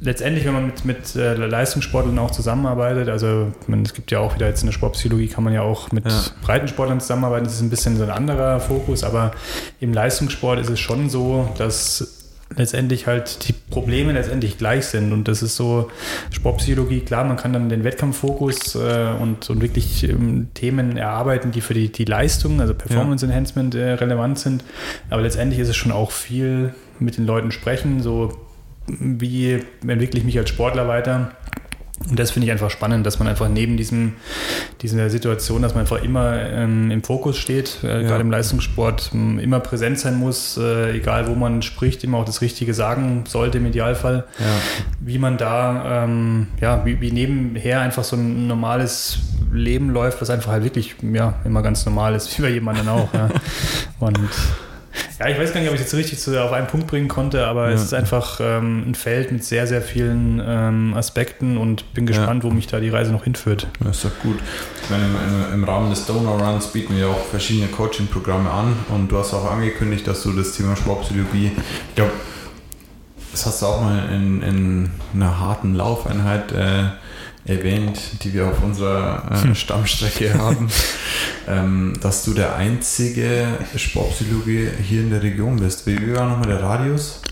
letztendlich, 0.00 0.44
wenn 0.46 0.54
man 0.54 0.66
mit, 0.66 0.84
mit 0.84 1.16
äh, 1.16 1.34
Leistungssportlern 1.34 2.18
auch 2.18 2.30
zusammenarbeitet, 2.30 3.08
also 3.08 3.52
man, 3.66 3.82
es 3.82 3.94
gibt 3.94 4.10
ja 4.10 4.18
auch 4.20 4.34
wieder 4.34 4.46
jetzt 4.46 4.62
in 4.62 4.66
der 4.66 4.72
Sportpsychologie, 4.72 5.28
kann 5.28 5.44
man 5.44 5.52
ja 5.52 5.62
auch 5.62 5.92
mit 5.92 6.06
Ja. 6.06 6.22
Breitensportlern 6.42 7.00
zusammenarbeiten, 7.00 7.44
das 7.44 7.54
ist 7.54 7.60
ein 7.60 7.70
bisschen 7.70 7.96
so 7.96 8.02
ein 8.02 8.10
anderer 8.10 8.60
Fokus, 8.60 9.04
aber 9.04 9.32
im 9.80 9.92
Leistungssport 9.92 10.58
ist 10.60 10.70
es 10.70 10.80
schon 10.80 11.10
so, 11.10 11.48
dass 11.58 12.16
letztendlich 12.56 13.06
halt 13.06 13.46
die 13.46 13.52
Probleme 13.52 14.12
letztendlich 14.12 14.58
gleich 14.58 14.86
sind. 14.86 15.12
Und 15.12 15.28
das 15.28 15.40
ist 15.40 15.54
so 15.54 15.88
Sportpsychologie, 16.32 17.00
klar, 17.00 17.24
man 17.24 17.36
kann 17.36 17.52
dann 17.52 17.68
den 17.68 17.84
Wettkampffokus 17.84 18.74
äh, 18.74 19.12
und, 19.20 19.48
und 19.50 19.62
wirklich 19.62 20.02
ähm, 20.08 20.48
Themen 20.54 20.96
erarbeiten, 20.96 21.52
die 21.52 21.60
für 21.60 21.74
die, 21.74 21.92
die 21.92 22.04
Leistung, 22.04 22.60
also 22.60 22.74
Performance 22.74 23.24
Enhancement 23.24 23.74
äh, 23.76 23.92
relevant 23.92 24.38
sind. 24.38 24.64
Aber 25.10 25.22
letztendlich 25.22 25.60
ist 25.60 25.68
es 25.68 25.76
schon 25.76 25.92
auch 25.92 26.10
viel 26.10 26.74
mit 26.98 27.18
den 27.18 27.26
Leuten 27.26 27.52
sprechen, 27.52 28.02
so 28.02 28.36
wie 28.98 29.62
entwickle 29.86 30.18
ich 30.18 30.24
mich 30.24 30.38
als 30.38 30.48
Sportler 30.48 30.88
weiter 30.88 31.32
und 32.08 32.18
das 32.18 32.30
finde 32.30 32.46
ich 32.46 32.52
einfach 32.52 32.70
spannend, 32.70 33.04
dass 33.04 33.18
man 33.18 33.28
einfach 33.28 33.48
neben 33.48 33.76
diesem, 33.76 34.14
dieser 34.80 35.10
Situation, 35.10 35.60
dass 35.60 35.74
man 35.74 35.82
einfach 35.82 36.02
immer 36.02 36.40
ähm, 36.40 36.90
im 36.90 37.02
Fokus 37.02 37.36
steht, 37.36 37.80
äh, 37.82 38.02
ja. 38.02 38.08
gerade 38.08 38.22
im 38.22 38.30
Leistungssport, 38.30 39.10
ähm, 39.12 39.38
immer 39.38 39.60
präsent 39.60 39.98
sein 39.98 40.16
muss, 40.16 40.56
äh, 40.56 40.96
egal 40.96 41.28
wo 41.28 41.34
man 41.34 41.60
spricht, 41.60 42.02
immer 42.02 42.16
auch 42.16 42.24
das 42.24 42.40
Richtige 42.40 42.72
sagen 42.72 43.24
sollte 43.28 43.58
im 43.58 43.66
Idealfall. 43.66 44.24
Ja. 44.38 44.46
Wie 45.00 45.18
man 45.18 45.36
da, 45.36 46.04
ähm, 46.04 46.46
ja, 46.58 46.86
wie, 46.86 47.02
wie, 47.02 47.12
nebenher 47.12 47.80
einfach 47.80 48.04
so 48.04 48.16
ein 48.16 48.46
normales 48.46 49.18
Leben 49.52 49.90
läuft, 49.90 50.22
was 50.22 50.30
einfach 50.30 50.52
halt 50.52 50.64
wirklich, 50.64 50.94
ja, 51.02 51.34
immer 51.44 51.60
ganz 51.60 51.84
normal 51.84 52.14
ist, 52.14 52.36
wie 52.38 52.42
bei 52.42 52.50
jemandem 52.50 52.88
auch. 52.88 53.12
ja. 53.12 53.28
Und 53.98 54.30
ja, 55.20 55.28
ich 55.28 55.38
weiß 55.38 55.52
gar 55.52 55.60
nicht, 55.60 55.68
ob 55.68 55.74
ich 55.74 55.82
jetzt 55.82 55.92
richtig 55.92 56.18
zu, 56.18 56.42
auf 56.42 56.50
einen 56.52 56.66
Punkt 56.66 56.86
bringen 56.86 57.08
konnte, 57.08 57.46
aber 57.46 57.68
ja. 57.68 57.74
es 57.74 57.82
ist 57.82 57.92
einfach 57.92 58.40
ähm, 58.42 58.84
ein 58.88 58.94
Feld 58.94 59.30
mit 59.32 59.44
sehr, 59.44 59.66
sehr 59.66 59.82
vielen 59.82 60.42
ähm, 60.42 60.94
Aspekten 60.94 61.58
und 61.58 61.92
bin 61.92 62.06
gespannt, 62.06 62.42
ja. 62.42 62.50
wo 62.50 62.54
mich 62.54 62.68
da 62.68 62.80
die 62.80 62.88
Reise 62.88 63.12
noch 63.12 63.24
hinführt. 63.24 63.66
Das 63.80 63.96
ist 63.96 64.04
doch 64.06 64.18
gut. 64.22 64.38
Ich 64.82 64.88
meine, 64.88 65.04
im, 65.04 65.54
im 65.54 65.64
Rahmen 65.64 65.90
des 65.90 66.06
Donor 66.06 66.40
Runs 66.40 66.68
bieten 66.68 66.96
wir 66.96 67.08
auch 67.08 67.26
verschiedene 67.26 67.68
Coaching-Programme 67.68 68.50
an 68.50 68.74
und 68.88 69.12
du 69.12 69.18
hast 69.18 69.34
auch 69.34 69.50
angekündigt, 69.50 70.06
dass 70.06 70.22
du 70.22 70.32
das 70.32 70.52
Thema 70.52 70.74
Sportpsychologie, 70.74 71.52
ich 71.90 71.94
glaube, 71.94 72.12
das 73.30 73.44
hast 73.44 73.60
du 73.60 73.66
auch 73.66 73.82
mal 73.82 74.08
in, 74.10 74.42
in 74.42 74.90
einer 75.14 75.38
harten 75.38 75.74
Laufeinheit 75.74 76.50
äh, 76.52 76.84
erwähnt, 77.44 77.98
die 78.22 78.34
wir 78.34 78.46
auf 78.46 78.62
unserer 78.62 79.30
äh, 79.30 79.42
hm. 79.42 79.54
Stammstrecke 79.54 80.34
haben, 80.34 80.68
ähm, 81.48 81.94
dass 82.00 82.24
du 82.24 82.34
der 82.34 82.56
einzige 82.56 83.46
Sportpsychologe 83.76 84.72
hier 84.82 85.00
in 85.00 85.10
der 85.10 85.22
Region 85.22 85.56
bist. 85.56 85.86
Wie 85.86 86.14
war 86.14 86.28
nochmal 86.28 86.48
der 86.48 86.62
Radius? 86.62 87.22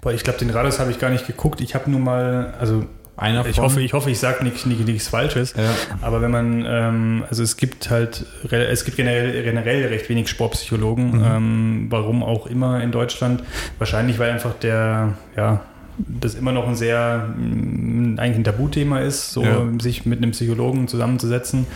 Boah, 0.00 0.12
ich 0.12 0.24
glaube, 0.24 0.38
den 0.38 0.50
Radius 0.50 0.78
habe 0.78 0.90
ich 0.90 0.98
gar 0.98 1.10
nicht 1.10 1.26
geguckt. 1.26 1.60
Ich 1.60 1.74
habe 1.74 1.90
nur 1.90 2.00
mal, 2.00 2.54
also 2.58 2.86
einer 3.20 3.44
ich 3.44 3.58
hoffe, 3.58 3.82
ich 3.82 3.92
hoffe, 3.92 4.10
ich 4.10 4.18
sage 4.18 4.42
nichts, 4.44 4.64
nichts 4.64 5.08
Falsches. 5.08 5.52
Ja. 5.54 5.74
Aber 6.00 6.22
wenn 6.22 6.30
man, 6.30 6.64
ähm, 6.66 7.24
also 7.28 7.42
es 7.42 7.58
gibt 7.58 7.90
halt, 7.90 8.24
es 8.50 8.84
gibt 8.86 8.96
generell, 8.96 9.42
generell 9.42 9.86
recht 9.88 10.08
wenig 10.08 10.28
Sportpsychologen, 10.28 11.18
mhm. 11.18 11.24
ähm, 11.24 11.86
warum 11.90 12.22
auch 12.22 12.46
immer 12.46 12.82
in 12.82 12.92
Deutschland. 12.92 13.42
Wahrscheinlich, 13.78 14.18
weil 14.18 14.30
einfach 14.30 14.54
der, 14.54 15.18
ja, 15.36 15.60
das 16.08 16.34
immer 16.34 16.52
noch 16.52 16.66
ein 16.66 16.76
sehr, 16.76 17.28
mm, 17.36 18.18
eigentlich 18.18 18.38
ein 18.38 18.44
Tabuthema 18.44 19.00
ist, 19.00 19.32
so 19.32 19.42
ja. 19.42 19.66
sich 19.80 20.06
mit 20.06 20.18
einem 20.18 20.32
Psychologen 20.32 20.88
zusammenzusetzen. 20.88 21.66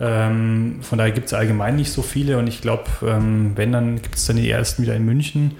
Ähm, 0.00 0.78
von 0.80 0.98
daher 0.98 1.12
gibt 1.12 1.26
es 1.26 1.34
allgemein 1.34 1.76
nicht 1.76 1.92
so 1.92 2.02
viele 2.02 2.38
und 2.38 2.46
ich 2.46 2.60
glaube, 2.60 2.84
ähm, 3.06 3.52
wenn, 3.54 3.72
dann 3.72 4.02
gibt 4.02 4.16
es 4.16 4.26
dann 4.26 4.36
die 4.36 4.50
ersten 4.50 4.82
wieder 4.82 4.94
in 4.94 5.04
München 5.04 5.52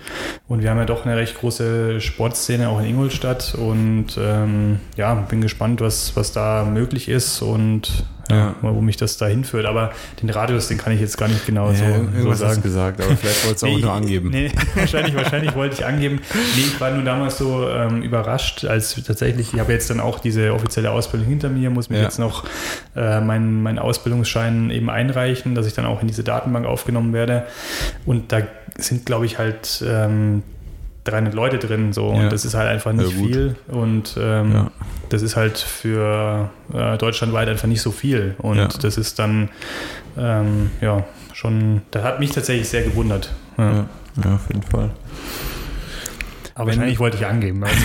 und 0.48 0.62
wir 0.62 0.70
haben 0.70 0.78
ja 0.78 0.86
doch 0.86 1.04
eine 1.06 1.16
recht 1.16 1.38
große 1.38 2.00
Sportszene 2.00 2.68
auch 2.68 2.80
in 2.80 2.86
Ingolstadt 2.86 3.54
und 3.54 4.18
ähm, 4.18 4.80
ja, 4.96 5.14
bin 5.14 5.40
gespannt, 5.40 5.80
was, 5.80 6.16
was 6.16 6.32
da 6.32 6.64
möglich 6.64 7.08
ist 7.08 7.42
und 7.42 8.04
ja. 8.30 8.54
wo 8.62 8.80
mich 8.80 8.96
das 8.96 9.16
da 9.16 9.26
hinführt. 9.26 9.66
Aber 9.66 9.92
den 10.22 10.30
Radius, 10.30 10.68
den 10.68 10.78
kann 10.78 10.92
ich 10.92 11.00
jetzt 11.00 11.16
gar 11.18 11.28
nicht 11.28 11.46
genau 11.46 11.70
ja, 11.70 11.76
so, 11.76 11.84
so 12.22 12.32
sagen. 12.34 12.50
Hast 12.50 12.62
gesagt, 12.62 13.00
aber 13.00 13.16
vielleicht 13.16 13.44
wolltest 13.44 13.62
du 13.62 13.66
auch 13.66 13.70
nee, 13.70 13.82
nur 13.82 13.92
angeben. 13.92 14.30
Nee, 14.30 14.50
wahrscheinlich, 14.74 15.14
wahrscheinlich 15.14 15.54
wollte 15.54 15.76
ich 15.76 15.86
angeben. 15.86 16.20
Nee, 16.56 16.62
ich 16.62 16.80
war 16.80 16.90
nur 16.90 17.04
damals 17.04 17.38
so 17.38 17.68
ähm, 17.68 18.02
überrascht, 18.02 18.64
als 18.64 18.94
tatsächlich, 19.04 19.52
ich 19.52 19.60
habe 19.60 19.72
jetzt 19.72 19.90
dann 19.90 20.00
auch 20.00 20.20
diese 20.20 20.52
offizielle 20.52 20.90
Ausbildung 20.90 21.28
hinter 21.28 21.48
mir, 21.48 21.70
muss 21.70 21.90
mir 21.90 21.98
ja. 21.98 22.04
jetzt 22.04 22.18
noch 22.18 22.44
äh, 22.96 23.20
meinen 23.20 23.62
mein 23.62 23.78
Ausbildungsschein 23.78 24.70
eben 24.70 24.90
einreichen, 24.90 25.54
dass 25.54 25.66
ich 25.66 25.74
dann 25.74 25.86
auch 25.86 26.00
in 26.00 26.08
diese 26.08 26.24
Datenbank 26.24 26.66
aufgenommen 26.66 27.12
werde. 27.12 27.44
Und 28.06 28.32
da 28.32 28.42
sind, 28.78 29.06
glaube 29.06 29.26
ich, 29.26 29.38
halt 29.38 29.84
ähm, 29.86 30.42
300 31.04 31.34
Leute 31.34 31.58
drin 31.58 31.92
so 31.92 32.12
ja. 32.12 32.20
und 32.20 32.32
das 32.32 32.44
ist 32.44 32.54
halt 32.54 32.68
einfach 32.68 32.92
nicht 32.92 33.12
ja, 33.12 33.16
viel 33.16 33.56
und 33.68 34.16
ähm, 34.18 34.52
ja. 34.52 34.70
das 35.10 35.22
ist 35.22 35.36
halt 35.36 35.58
für 35.58 36.50
äh, 36.72 36.96
deutschlandweit 36.98 37.48
einfach 37.48 37.68
nicht 37.68 37.82
so 37.82 37.92
viel 37.92 38.34
und 38.38 38.82
das 38.82 38.96
ist 38.96 39.18
dann 39.18 39.50
ähm, 40.16 40.70
ja 40.80 41.04
schon, 41.32 41.82
das 41.90 42.04
hat 42.04 42.20
mich 42.20 42.30
tatsächlich 42.30 42.68
sehr 42.68 42.82
gewundert. 42.82 43.32
Ja, 43.58 43.86
auf 44.34 44.48
jeden 44.48 44.62
Fall. 44.62 44.90
Aber 46.54 46.66
Wenn, 46.66 46.76
wahrscheinlich 46.76 46.98
wollte 47.00 47.16
ich 47.16 47.26
angeben. 47.26 47.64
Also. 47.64 47.76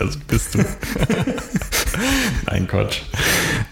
ja, 0.00 0.06
bist 0.26 0.54
du. 0.54 0.58
Nein, 2.46 2.66
Quatsch. 2.66 3.02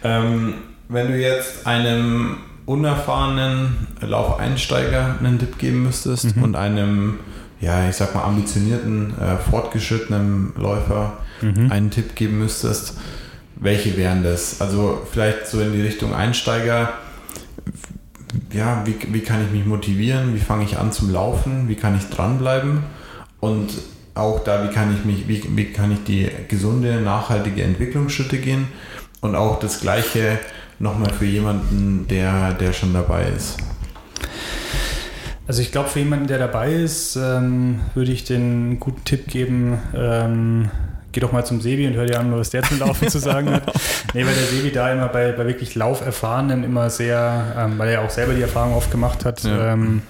Ähm, 0.05 0.55
wenn 0.89 1.09
du 1.09 1.19
jetzt 1.19 1.67
einem 1.67 2.39
unerfahrenen 2.67 3.89
Laufeinsteiger 4.01 5.17
einen 5.19 5.39
Tipp 5.39 5.59
geben 5.59 5.85
müsstest 5.85 6.37
mhm. 6.37 6.43
und 6.43 6.57
einem 6.57 7.19
ja, 7.61 7.89
ich 7.89 7.97
sag 7.97 8.15
mal, 8.15 8.23
ambitionierten, 8.25 9.15
äh, 9.19 9.37
fortgeschrittenen 9.37 10.53
Läufer 10.57 11.19
mhm. 11.43 11.71
einen 11.71 11.91
Tipp 11.91 12.15
geben 12.15 12.39
müsstest, 12.39 12.95
welche 13.57 13.97
wären 13.97 14.23
das? 14.23 14.61
Also 14.61 15.07
vielleicht 15.11 15.47
so 15.47 15.61
in 15.61 15.73
die 15.73 15.83
Richtung 15.83 16.15
Einsteiger, 16.15 16.95
ja, 18.53 18.85
wie, 18.87 18.97
wie 19.13 19.21
kann 19.21 19.45
ich 19.45 19.51
mich 19.51 19.67
motivieren? 19.67 20.35
Wie 20.35 20.41
fange 20.41 20.65
ich 20.65 20.79
an 20.79 20.93
zum 20.93 21.13
Laufen? 21.13 21.69
Wie 21.69 21.75
kann 21.75 21.97
ich 21.97 22.09
dranbleiben? 22.09 22.85
Und 23.41 23.71
auch 24.15 24.43
da, 24.45 24.69
wie 24.69 24.73
kann 24.73 24.95
ich 24.95 25.05
mich, 25.05 25.29
wie, 25.29 25.57
wie 25.57 25.67
kann 25.67 25.93
ich 25.93 26.05
die 26.05 26.29
gesunde, 26.49 27.01
nachhaltige 27.01 27.63
Entwicklungsschritte 27.63 28.39
gehen? 28.39 28.69
Und 29.21 29.35
auch 29.35 29.59
das 29.59 29.81
Gleiche 29.81 30.39
nochmal 30.79 31.13
für 31.13 31.27
jemanden, 31.27 32.07
der, 32.09 32.55
der 32.55 32.73
schon 32.73 32.93
dabei 32.95 33.29
ist. 33.37 33.59
Also 35.51 35.63
ich 35.63 35.73
glaube, 35.73 35.89
für 35.89 35.99
jemanden, 35.99 36.29
der 36.29 36.39
dabei 36.39 36.73
ist, 36.73 37.17
ähm, 37.17 37.81
würde 37.95 38.13
ich 38.13 38.23
den 38.23 38.79
guten 38.79 39.03
Tipp 39.05 39.27
geben, 39.27 39.81
ähm, 39.97 40.71
geh 41.11 41.19
doch 41.19 41.33
mal 41.33 41.45
zum 41.45 41.61
Sebi 41.61 41.89
und 41.89 41.95
hör 41.95 42.07
dir 42.07 42.21
an, 42.21 42.31
was 42.39 42.51
der 42.51 42.63
zum 42.63 42.79
Laufen 42.79 43.09
zu 43.09 43.19
sagen 43.19 43.51
hat. 43.51 43.65
Nee, 44.15 44.25
weil 44.25 44.33
der 44.33 44.45
Sebi 44.45 44.71
da 44.71 44.93
immer 44.93 45.09
bei, 45.09 45.33
bei 45.33 45.47
wirklich 45.47 45.75
Lauferfahrenen 45.75 46.63
immer 46.63 46.89
sehr, 46.89 47.57
ähm, 47.59 47.81
weil 47.81 47.89
er 47.89 48.03
auch 48.03 48.11
selber 48.11 48.35
die 48.35 48.43
Erfahrung 48.43 48.75
oft 48.75 48.93
gemacht 48.93 49.25
hat, 49.25 49.43
ja. 49.43 49.73
ähm, 49.73 50.03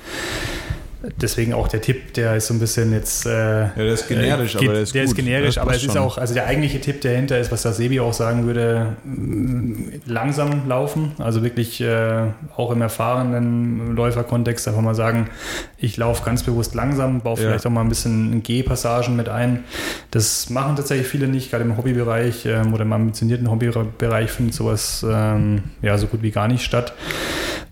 Deswegen 1.21 1.55
auch 1.55 1.67
der 1.67 1.81
Tipp, 1.81 2.13
der 2.13 2.37
ist 2.37 2.49
so 2.49 2.55
ein 2.55 2.61
bisschen 2.61 2.93
jetzt. 2.93 3.25
Äh, 3.25 3.31
ja, 3.31 3.71
der 3.75 3.87
ist 3.87 4.07
generisch, 4.07 4.55
äh, 4.55 4.59
geht, 4.59 4.69
aber 4.69 4.75
der 4.75 4.83
ist 4.83 4.95
Der 4.95 5.03
gut. 5.03 5.11
ist 5.11 5.17
generisch, 5.17 5.59
aber 5.59 5.75
es 5.75 5.83
ist 5.83 5.97
auch, 5.97 6.19
also 6.19 6.35
der 6.35 6.47
eigentliche 6.47 6.79
Tipp 6.81 7.01
dahinter 7.01 7.39
ist, 7.39 7.51
was 7.51 7.63
der 7.63 7.73
Sebi 7.73 8.01
auch 8.01 8.13
sagen 8.13 8.47
würde, 8.47 8.97
mm, 9.05 10.03
langsam 10.05 10.69
laufen. 10.69 11.13
Also 11.19 11.43
wirklich 11.43 11.81
äh, 11.81 12.25
auch 12.55 12.71
im 12.71 12.83
erfahrenen 12.83 13.97
Läuferkontext 13.97 14.69
einfach 14.69 14.83
mal 14.83 14.95
sagen, 14.95 15.31
ich 15.79 15.97
laufe 15.97 16.23
ganz 16.23 16.43
bewusst 16.43 16.75
langsam, 16.75 17.23
baue 17.23 17.37
ja. 17.37 17.49
vielleicht 17.49 17.67
auch 17.67 17.71
mal 17.71 17.81
ein 17.81 17.89
bisschen 17.89 18.43
Gehpassagen 18.43 19.17
mit 19.17 19.31
ein. 19.31 19.65
Das 20.11 20.51
machen 20.51 20.77
tatsächlich 20.77 21.07
viele 21.07 21.29
nicht, 21.29 21.51
gerade 21.51 21.65
im 21.65 21.79
Hobbybereich 21.79 22.45
ähm, 22.45 22.75
oder 22.75 22.83
im 22.83 22.93
ambitionierten 22.93 23.51
Hobbybereich 23.51 24.31
findet 24.31 24.55
sowas 24.55 25.05
ähm, 25.09 25.63
ja 25.81 25.97
so 25.97 26.09
gut 26.09 26.23
wie 26.23 26.31
gar 26.31 26.47
nicht 26.47 26.63
statt. 26.63 26.93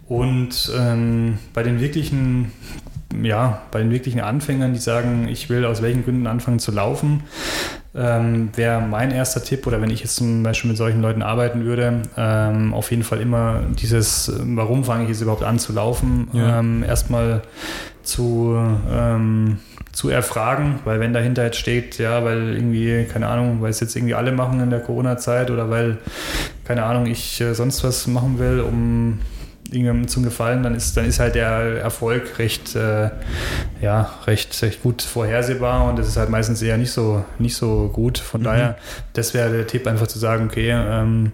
Und 0.06 0.72
ähm, 0.74 1.38
bei 1.52 1.62
den 1.62 1.80
wirklichen 1.80 2.52
ja, 3.22 3.62
bei 3.70 3.80
den 3.80 3.90
wirklichen 3.90 4.20
Anfängern, 4.20 4.72
die 4.72 4.78
sagen, 4.78 5.28
ich 5.28 5.48
will 5.48 5.64
aus 5.64 5.82
welchen 5.82 6.04
Gründen 6.04 6.26
anfangen 6.26 6.58
zu 6.58 6.72
laufen, 6.72 7.24
ähm, 7.94 8.50
wäre 8.54 8.80
mein 8.82 9.10
erster 9.10 9.42
Tipp, 9.42 9.66
oder 9.66 9.80
wenn 9.80 9.90
ich 9.90 10.00
jetzt 10.00 10.16
zum 10.16 10.42
Beispiel 10.42 10.68
mit 10.68 10.76
solchen 10.76 11.00
Leuten 11.00 11.22
arbeiten 11.22 11.64
würde, 11.64 12.02
ähm, 12.16 12.74
auf 12.74 12.90
jeden 12.90 13.02
Fall 13.02 13.20
immer 13.20 13.62
dieses, 13.80 14.32
warum 14.44 14.84
fange 14.84 15.04
ich 15.04 15.08
jetzt 15.10 15.22
überhaupt 15.22 15.42
an 15.42 15.58
zu 15.58 15.72
laufen, 15.72 16.28
ja. 16.32 16.60
ähm, 16.60 16.82
erstmal 16.82 17.42
zu, 18.02 18.56
ähm, 18.90 19.58
zu 19.92 20.10
erfragen, 20.10 20.80
weil 20.84 21.00
wenn 21.00 21.12
dahinter 21.12 21.44
jetzt 21.44 21.58
steht, 21.58 21.98
ja, 21.98 22.24
weil 22.24 22.54
irgendwie, 22.54 23.04
keine 23.10 23.28
Ahnung, 23.28 23.58
weil 23.60 23.70
es 23.70 23.80
jetzt 23.80 23.96
irgendwie 23.96 24.14
alle 24.14 24.32
machen 24.32 24.60
in 24.60 24.70
der 24.70 24.80
Corona-Zeit 24.80 25.50
oder 25.50 25.70
weil, 25.70 25.98
keine 26.64 26.84
Ahnung, 26.84 27.06
ich 27.06 27.40
äh, 27.40 27.54
sonst 27.54 27.82
was 27.84 28.06
machen 28.06 28.38
will, 28.38 28.60
um 28.60 29.18
irgendjemandem 29.68 30.08
zum 30.08 30.22
Gefallen, 30.24 30.62
dann 30.62 30.74
ist, 30.74 30.96
dann 30.96 31.04
ist 31.04 31.20
halt 31.20 31.34
der 31.34 31.80
Erfolg 31.82 32.38
recht, 32.38 32.74
äh, 32.74 33.10
ja, 33.80 34.10
recht, 34.26 34.60
recht 34.62 34.82
gut 34.82 35.02
vorhersehbar 35.02 35.88
und 35.88 35.98
das 35.98 36.08
ist 36.08 36.16
halt 36.16 36.30
meistens 36.30 36.62
eher 36.62 36.78
nicht 36.78 36.90
so, 36.90 37.24
nicht 37.38 37.56
so 37.56 37.90
gut. 37.92 38.18
Von 38.18 38.40
mhm. 38.40 38.44
daher, 38.44 38.78
das 39.12 39.34
wäre 39.34 39.50
der 39.50 39.66
Tipp, 39.66 39.86
einfach 39.86 40.06
zu 40.06 40.18
sagen, 40.18 40.46
okay, 40.46 40.70
ähm, 40.70 41.32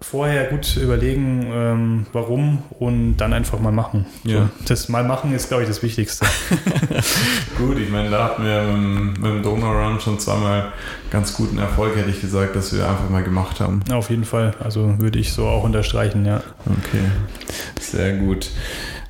vorher 0.00 0.44
gut 0.44 0.76
überlegen, 0.76 1.46
ähm, 1.52 2.06
warum 2.12 2.62
und 2.78 3.16
dann 3.16 3.32
einfach 3.32 3.58
mal 3.58 3.72
machen. 3.72 4.06
Ja. 4.24 4.38
So, 4.38 4.48
das 4.68 4.88
mal 4.88 5.04
machen 5.04 5.34
ist, 5.34 5.48
glaube 5.48 5.62
ich, 5.62 5.68
das 5.68 5.82
Wichtigste. 5.82 6.26
gut, 7.58 7.78
ich 7.78 7.90
meine, 7.90 8.10
da 8.10 8.24
hatten 8.24 8.44
wir 8.44 8.62
mit, 8.62 9.18
mit 9.18 9.30
dem 9.30 9.42
Donor 9.42 9.74
Run 9.74 10.00
schon 10.00 10.18
zweimal 10.18 10.72
ganz 11.10 11.34
guten 11.34 11.58
Erfolg, 11.58 11.96
hätte 11.96 12.10
ich 12.10 12.20
gesagt, 12.20 12.54
dass 12.56 12.74
wir 12.74 12.86
einfach 12.88 13.08
mal 13.08 13.22
gemacht 13.22 13.60
haben. 13.60 13.80
Auf 13.90 14.10
jeden 14.10 14.24
Fall. 14.24 14.54
Also 14.62 15.00
würde 15.00 15.18
ich 15.18 15.32
so 15.32 15.46
auch 15.46 15.64
unterstreichen, 15.64 16.26
ja. 16.26 16.42
Okay, 16.66 17.04
sehr 17.80 18.16
gut. 18.18 18.50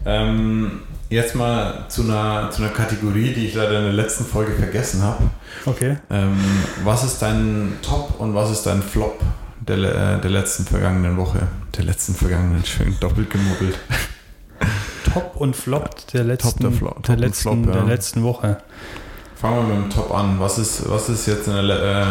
Ähm, 0.04 0.82
jetzt 1.10 1.34
mal 1.34 1.86
zu 1.88 2.02
einer, 2.02 2.50
zu 2.50 2.62
einer 2.62 2.70
Kategorie, 2.70 3.32
die 3.34 3.46
ich 3.46 3.54
leider 3.54 3.78
in 3.78 3.84
der 3.84 3.92
letzten 3.92 4.24
Folge 4.24 4.52
vergessen 4.52 5.02
habe. 5.02 5.24
Okay. 5.64 5.96
Ähm, 6.10 6.38
was 6.84 7.02
ist 7.02 7.20
dein 7.20 7.72
Top 7.82 8.20
und 8.20 8.34
was 8.34 8.52
ist 8.52 8.64
dein 8.66 8.82
Flop 8.82 9.20
der, 9.68 9.78
äh, 9.78 10.20
der 10.20 10.30
letzten 10.30 10.64
vergangenen 10.64 11.16
Woche? 11.16 11.48
Der 11.76 11.84
letzten 11.84 12.14
vergangenen, 12.14 12.64
schön 12.64 12.96
doppelt 13.00 13.30
gemobbelt. 13.30 13.78
Top 15.12 15.36
und 15.36 15.56
Flop 15.56 16.06
der 16.12 16.24
letzten, 16.24 16.62
der 16.62 16.72
Flop- 16.72 17.02
der 17.02 17.02
Top 17.02 17.16
und 17.16 17.20
letzten, 17.20 17.42
Flop, 17.64 17.66
ja. 17.66 17.72
der 17.80 17.84
letzten 17.84 18.22
Woche. 18.22 18.58
Fangen 19.36 19.68
wir 19.68 19.74
mit 19.74 19.84
dem 19.84 19.90
Top 19.90 20.14
an. 20.14 20.40
Was 20.40 20.58
ist, 20.58 20.88
was 20.88 21.08
ist 21.08 21.26
jetzt 21.26 21.46
in, 21.46 21.54
der, 21.54 21.82
äh, 21.82 22.06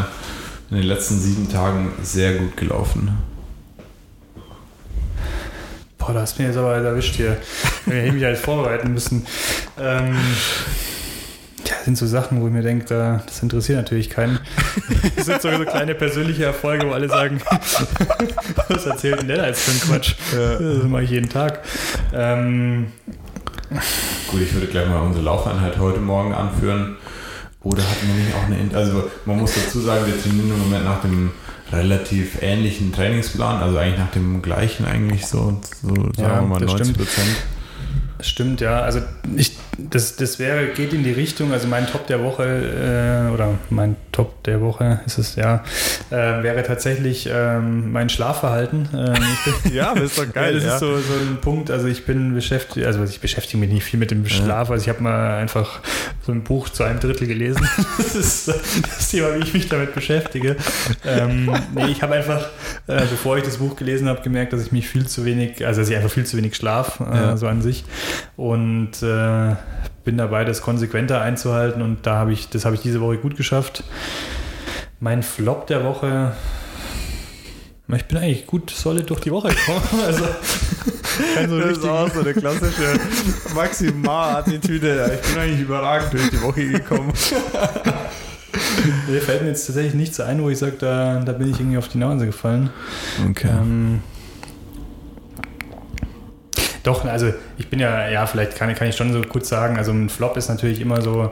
in 0.71 0.77
den 0.77 0.85
letzten 0.87 1.19
sieben 1.19 1.49
Tagen 1.49 1.91
sehr 2.03 2.35
gut 2.35 2.55
gelaufen? 2.57 3.17
Boah, 5.97 6.13
da 6.13 6.21
hast 6.21 6.37
du 6.37 6.43
mir 6.43 6.49
jetzt 6.49 6.57
aber 6.57 6.75
erwischt 6.75 7.15
hier. 7.15 7.37
Wir 7.85 7.95
hätten 8.01 8.15
mich 8.15 8.23
halt 8.23 8.37
vorbereiten 8.37 8.93
müssen. 8.93 9.25
Ähm, 9.79 10.15
ja, 11.67 11.73
das 11.75 11.85
sind 11.85 11.97
so 11.97 12.05
Sachen, 12.07 12.41
wo 12.41 12.47
ich 12.47 12.53
mir 12.53 12.61
denke, 12.61 12.85
da, 12.85 13.21
das 13.25 13.41
interessiert 13.41 13.77
natürlich 13.77 14.09
keinen. 14.09 14.39
Das 15.15 15.25
sind 15.25 15.41
so, 15.41 15.49
so 15.51 15.63
kleine 15.65 15.95
persönliche 15.95 16.45
Erfolge, 16.45 16.87
wo 16.87 16.91
alle 16.91 17.07
sagen, 17.09 17.39
was 18.67 18.85
erzählt 18.85 19.19
denn 19.21 19.27
der 19.27 19.37
da 19.37 19.47
jetzt 19.47 19.61
für 19.61 19.71
einen 19.71 19.79
Quatsch? 19.81 20.13
Das 20.33 20.83
mache 20.83 21.03
ich 21.03 21.09
jeden 21.11 21.29
Tag. 21.29 21.61
Ähm, 22.13 22.87
Gut, 24.27 24.41
ich 24.41 24.53
würde 24.53 24.67
gleich 24.67 24.87
mal 24.87 25.01
unsere 25.01 25.25
Laufeinheit 25.25 25.77
heute 25.79 25.99
Morgen 25.99 26.33
anführen. 26.33 26.97
Oder 27.63 27.81
hatten 27.81 28.07
wir 28.07 28.13
nicht 28.23 28.35
auch 28.35 28.43
eine. 28.45 28.59
In- 28.59 28.75
Also, 28.75 29.09
man 29.25 29.37
muss 29.37 29.53
dazu 29.55 29.79
sagen, 29.79 30.05
wir 30.05 30.21
trainieren 30.21 30.51
im 30.51 30.59
Moment 30.59 30.85
nach 30.85 31.01
dem 31.01 31.31
relativ 31.71 32.41
ähnlichen 32.43 32.93
Trainingsplan, 32.93 33.61
also 33.63 33.77
eigentlich 33.77 33.97
nach 33.99 34.11
dem 34.11 34.41
gleichen, 34.43 34.85
eigentlich 34.85 35.25
so, 35.25 35.59
so 35.81 35.87
sagen 35.95 36.11
Ja, 36.17 36.41
wir 36.41 36.47
mal 36.47 36.59
das 36.59 36.69
90 36.73 36.87
stimmt. 36.93 36.97
Prozent. 36.99 37.35
Stimmt, 38.25 38.59
ja. 38.61 38.81
Also 38.81 39.01
ich, 39.35 39.55
das, 39.77 40.15
das 40.15 40.39
wäre, 40.39 40.67
geht 40.67 40.93
in 40.93 41.03
die 41.03 41.11
Richtung, 41.11 41.51
also 41.53 41.67
mein 41.67 41.85
Top 41.87 42.07
der 42.07 42.23
Woche, 42.23 42.43
äh, 42.43 43.33
oder 43.33 43.49
mein 43.69 43.95
Top 44.11 44.43
der 44.45 44.61
Woche 44.61 45.01
ist 45.05 45.17
es 45.17 45.35
ja, 45.35 45.63
äh, 46.09 46.15
wäre 46.43 46.63
tatsächlich 46.63 47.29
ähm, 47.31 47.91
mein 47.91 48.09
Schlafverhalten. 48.09 48.89
Ähm, 48.93 49.13
bin, 49.63 49.73
Ja, 49.73 49.93
das 49.93 50.11
ist 50.11 50.17
doch 50.17 50.25
Ja, 50.35 50.51
das 50.51 50.63
ist 50.63 50.79
so, 50.79 50.97
so 50.97 51.13
ein 51.13 51.37
Punkt. 51.41 51.69
Also 51.71 51.87
ich 51.87 52.05
bin 52.05 52.33
beschäftigt, 52.33 52.85
also 52.85 53.03
ich 53.03 53.19
beschäftige 53.19 53.57
mich 53.57 53.69
nicht 53.71 53.83
viel 53.83 53.99
mit 53.99 54.11
dem 54.11 54.27
Schlaf. 54.27 54.71
Also 54.71 54.81
ich 54.83 54.89
habe 54.89 55.03
mal 55.03 55.37
einfach 55.37 55.79
so 56.25 56.31
ein 56.31 56.43
Buch 56.43 56.69
zu 56.69 56.83
einem 56.83 56.99
Drittel 56.99 57.27
gelesen. 57.27 57.67
Das 57.97 58.15
ist 58.15 58.47
das 58.47 59.09
Thema, 59.09 59.35
wie 59.35 59.39
ich 59.43 59.53
mich 59.53 59.67
damit 59.67 59.93
beschäftige. 59.93 60.55
Ähm, 61.05 61.51
nee, 61.73 61.87
ich 61.87 62.01
habe 62.01 62.13
einfach, 62.15 62.47
äh, 62.87 63.01
bevor 63.09 63.37
ich 63.37 63.43
das 63.43 63.57
Buch 63.57 63.75
gelesen 63.75 64.07
habe, 64.07 64.21
gemerkt, 64.21 64.53
dass 64.53 64.61
ich 64.61 64.71
mich 64.71 64.87
viel 64.87 65.05
zu 65.07 65.25
wenig, 65.25 65.65
also 65.65 65.81
dass 65.81 65.89
ich 65.89 65.95
einfach 65.97 66.09
viel 66.11 66.25
zu 66.25 66.37
wenig 66.37 66.55
schlaf, 66.55 66.99
äh, 67.01 67.15
Ja. 67.15 67.37
so 67.37 67.47
an 67.47 67.61
sich. 67.61 67.83
Und 68.37 69.01
äh, 69.01 69.55
bin 70.03 70.17
dabei, 70.17 70.45
das 70.45 70.61
konsequenter 70.61 71.21
einzuhalten. 71.21 71.81
Und 71.81 72.05
da 72.05 72.15
habe 72.15 72.33
ich, 72.33 72.49
das 72.49 72.65
habe 72.65 72.75
ich 72.75 72.81
diese 72.81 73.01
Woche 73.01 73.17
gut 73.17 73.35
geschafft. 73.37 73.83
Mein 74.99 75.23
Flop 75.23 75.67
der 75.67 75.83
Woche. 75.83 76.33
Ich 77.93 78.05
bin 78.05 78.17
eigentlich 78.17 78.47
gut 78.47 78.71
solid 78.71 79.09
durch 79.09 79.21
die 79.21 79.31
Woche 79.31 79.49
gekommen. 79.49 79.81
Also, 80.05 80.25
kein 81.35 81.49
so 81.49 81.59
Das 81.59 81.77
ist 81.77 81.85
auch 81.85 82.09
so 82.11 82.19
eine 82.21 82.33
klassische 82.33 82.99
Maximal-Attitüde. 83.53 85.19
Ich 85.21 85.31
bin 85.31 85.41
eigentlich 85.41 85.61
überragend 85.61 86.13
durch 86.13 86.29
die 86.29 86.41
Woche 86.41 86.67
gekommen. 86.67 87.13
Mir 89.07 89.21
fällt 89.21 89.41
mir 89.41 89.49
jetzt 89.49 89.65
tatsächlich 89.65 89.93
nichts 89.93 90.19
ein, 90.19 90.41
wo 90.41 90.49
ich 90.49 90.57
sage, 90.57 90.75
da, 90.79 91.21
da 91.23 91.31
bin 91.33 91.49
ich 91.49 91.59
irgendwie 91.59 91.77
auf 91.77 91.87
die 91.87 91.97
Nase 91.97 92.25
gefallen. 92.25 92.69
Okay. 93.29 93.49
Ähm, 93.49 94.01
doch, 96.85 97.03
also 97.05 97.33
ich 97.57 97.69
bin 97.69 97.79
ja, 97.79 98.07
ja, 98.09 98.25
vielleicht 98.27 98.55
kann, 98.55 98.73
kann 98.75 98.87
ich 98.87 98.95
schon 98.95 99.11
so 99.11 99.21
kurz 99.21 99.49
sagen, 99.49 99.77
also 99.77 99.91
ein 99.91 100.09
Flop 100.09 100.37
ist 100.37 100.49
natürlich 100.49 100.79
immer 100.79 101.01
so, 101.01 101.31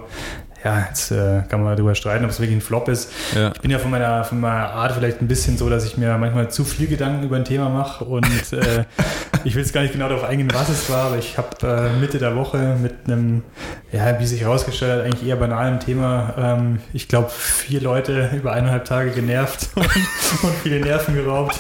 ja, 0.64 0.86
jetzt 0.88 1.12
äh, 1.12 1.44
kann 1.50 1.64
man 1.64 1.76
darüber 1.76 1.94
streiten, 1.94 2.24
ob 2.26 2.32
es 2.32 2.40
wirklich 2.40 2.58
ein 2.58 2.62
Flop 2.62 2.88
ist. 2.88 3.12
Ja. 3.36 3.52
Ich 3.54 3.62
bin 3.62 3.70
ja 3.70 3.80
von 3.80 3.92
meiner, 3.92 4.24
von 4.24 4.40
meiner 4.40 4.70
Art 4.72 4.94
vielleicht 4.94 5.22
ein 5.22 5.28
bisschen 5.28 5.58
so, 5.58 5.70
dass 5.70 5.86
ich 5.86 5.98
mir 5.98 6.18
manchmal 6.18 6.50
zu 6.50 6.64
viel 6.64 6.88
Gedanken 6.88 7.24
über 7.24 7.36
ein 7.36 7.46
Thema 7.46 7.70
mache 7.70 8.06
und 8.06 8.26
äh, 8.54 8.86
ich 9.44 9.56
will 9.56 9.62
jetzt 9.62 9.74
gar 9.74 9.82
nicht 9.82 9.94
genau 9.94 10.08
darauf 10.10 10.24
eingehen, 10.24 10.50
was 10.54 10.70
es 10.70 10.90
war, 10.90 11.06
aber 11.08 11.18
ich 11.18 11.38
habe 11.38 11.50
äh, 11.64 12.00
Mitte 12.00 12.18
der 12.20 12.36
Woche 12.36 12.78
mit 12.82 12.94
einem, 13.06 13.44
ja, 13.92 14.20
wie 14.20 14.26
sich 14.26 14.42
herausgestellt 14.42 14.92
hat, 15.00 15.06
eigentlich 15.06 15.28
eher 15.28 15.36
banalen 15.36 15.80
Thema, 15.80 16.34
ähm, 16.38 16.80
ich 16.94 17.08
glaube, 17.08 17.30
vier 17.30 17.82
Leute 17.82 18.30
über 18.36 18.54
eineinhalb 18.54 18.86
Tage 18.86 19.12
genervt 19.12 19.70
und, 19.76 19.86
und 19.86 20.54
viele 20.64 20.80
Nerven 20.80 21.16
geraubt, 21.16 21.58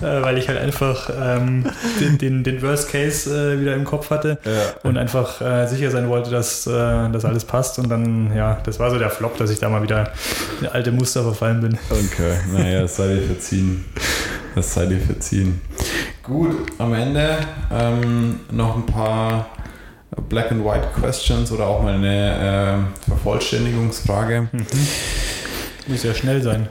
äh, 0.00 0.22
weil 0.22 0.38
ich 0.38 0.48
halt 0.48 0.58
einfach 0.58 1.10
ähm, 1.20 1.64
den, 2.00 2.18
den, 2.18 2.44
den 2.44 2.62
Worst 2.62 2.90
Case 2.90 3.30
äh, 3.54 3.60
wieder 3.60 3.74
im 3.74 3.84
Kopf 3.84 4.10
hatte 4.10 4.38
Ja. 4.44 4.50
und 4.82 4.96
einfach 4.96 5.40
äh, 5.40 5.66
sicher 5.66 5.90
sein 5.90 6.08
wollte, 6.08 6.30
dass 6.30 6.66
äh, 6.66 6.70
das 7.10 7.24
alles 7.24 7.44
passt. 7.44 7.78
Und 7.78 7.88
dann, 7.88 8.34
ja, 8.34 8.58
das 8.64 8.78
war 8.78 8.90
so 8.90 8.98
der 8.98 9.10
Flop, 9.10 9.36
dass 9.38 9.50
ich 9.50 9.58
da 9.58 9.68
mal 9.68 9.82
wieder 9.82 10.12
in 10.60 10.66
alte 10.68 10.92
Muster 10.92 11.22
verfallen 11.22 11.60
bin. 11.60 11.78
Okay, 11.90 12.36
naja, 12.52 12.82
das 12.82 12.96
sei 12.96 13.08
dir 13.14 13.22
verziehen. 13.22 13.84
Das 14.54 14.72
sei 14.72 14.86
dir 14.86 15.00
verziehen. 15.00 15.60
Gut, 16.22 16.54
am 16.78 16.94
Ende 16.94 17.38
ähm, 17.72 18.40
noch 18.50 18.76
ein 18.76 18.86
paar 18.86 19.46
Black 20.28 20.52
and 20.52 20.64
White 20.64 20.88
Questions 20.98 21.50
oder 21.50 21.66
auch 21.66 21.82
mal 21.82 21.94
eine 21.94 22.88
äh, 23.06 23.08
Vervollständigungsfrage. 23.08 24.48
Muss 25.88 26.02
ja 26.04 26.14
schnell 26.14 26.42
sein. 26.42 26.68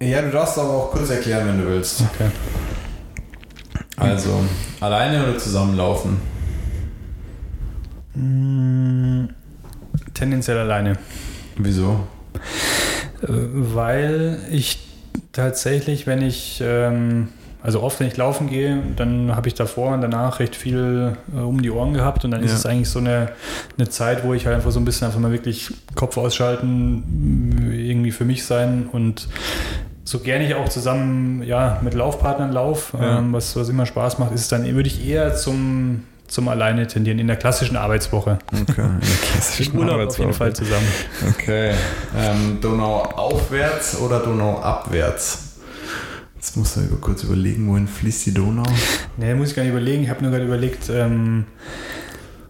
Ja, 0.00 0.20
du 0.22 0.30
darfst 0.30 0.58
aber 0.58 0.70
auch 0.70 0.90
kurz 0.90 1.10
erklären, 1.10 1.46
wenn 1.46 1.60
du 1.60 1.68
willst. 1.68 2.02
Okay. 2.12 2.30
Also, 3.96 4.44
alleine 4.80 5.22
oder 5.22 5.38
zusammenlaufen? 5.38 6.16
Mm, 8.14 9.28
tendenziell 10.12 10.58
alleine. 10.58 10.98
Wieso? 11.56 12.08
Äh, 13.22 13.28
Weil 13.28 14.40
ich 14.50 14.91
tatsächlich, 15.32 16.06
wenn 16.06 16.22
ich, 16.22 16.62
ähm, 16.64 17.28
also 17.62 17.80
oft, 17.82 18.00
wenn 18.00 18.08
ich 18.08 18.16
laufen 18.16 18.48
gehe, 18.50 18.82
dann 18.96 19.34
habe 19.36 19.48
ich 19.48 19.54
davor 19.54 19.92
und 19.94 20.00
danach 20.00 20.40
recht 20.40 20.56
viel 20.56 21.16
äh, 21.34 21.38
um 21.40 21.62
die 21.62 21.70
Ohren 21.70 21.94
gehabt 21.94 22.24
und 22.24 22.30
dann 22.32 22.42
ist 22.42 22.50
Ja. 22.50 22.56
es 22.56 22.66
eigentlich 22.66 22.90
so 22.90 22.98
eine, 22.98 23.30
eine 23.78 23.88
Zeit, 23.88 24.24
wo 24.24 24.34
ich 24.34 24.46
halt 24.46 24.56
einfach 24.56 24.72
so 24.72 24.80
ein 24.80 24.84
bisschen 24.84 25.06
einfach 25.06 25.20
mal 25.20 25.32
wirklich 25.32 25.70
Kopf 25.94 26.16
ausschalten, 26.16 27.70
irgendwie 27.72 28.10
für 28.10 28.24
mich 28.24 28.44
sein 28.44 28.88
und 28.90 29.28
so 30.04 30.18
gerne 30.18 30.44
ich 30.46 30.54
auch 30.56 30.68
zusammen 30.68 31.44
ja, 31.44 31.78
mit 31.82 31.94
Laufpartnern 31.94 32.50
laufe, 32.52 32.98
Ja. 32.98 33.18
ähm, 33.20 33.32
was, 33.32 33.54
was 33.54 33.68
immer 33.68 33.86
Spaß 33.86 34.18
macht, 34.18 34.32
ist 34.32 34.40
es 34.42 34.48
dann, 34.48 34.64
würde 34.74 34.88
ich 34.88 35.06
eher 35.08 35.34
zum, 35.36 36.02
zum 36.32 36.48
Alleine 36.48 36.86
tendieren, 36.86 37.18
in 37.18 37.26
der 37.26 37.36
klassischen 37.36 37.76
Arbeitswoche. 37.76 38.38
Okay, 38.50 38.60
in 38.60 38.66
der 38.66 39.18
klassischen 39.32 39.74
Im 39.74 39.80
Urlaub 39.80 40.08
auf 40.08 40.18
jeden 40.18 40.30
Arbeitswoche. 40.30 40.32
Fall 40.32 40.52
zusammen. 40.54 40.86
Okay. 41.28 41.74
Ähm, 42.18 42.58
Donau 42.62 43.02
aufwärts 43.02 43.98
oder 43.98 44.20
Donau 44.20 44.58
abwärts? 44.60 45.58
Jetzt 46.36 46.56
musst 46.56 46.76
du 46.76 46.80
über- 46.80 46.96
kurz 46.96 47.22
überlegen, 47.24 47.68
wohin 47.68 47.86
fließt 47.86 48.24
die 48.26 48.34
Donau? 48.34 48.62
Nee, 49.18 49.34
muss 49.34 49.50
ich 49.50 49.54
gar 49.56 49.62
nicht 49.62 49.72
überlegen. 49.72 50.04
Ich 50.04 50.08
habe 50.08 50.22
nur 50.22 50.30
gerade 50.32 50.44
überlegt, 50.46 50.88
ähm, 50.88 51.44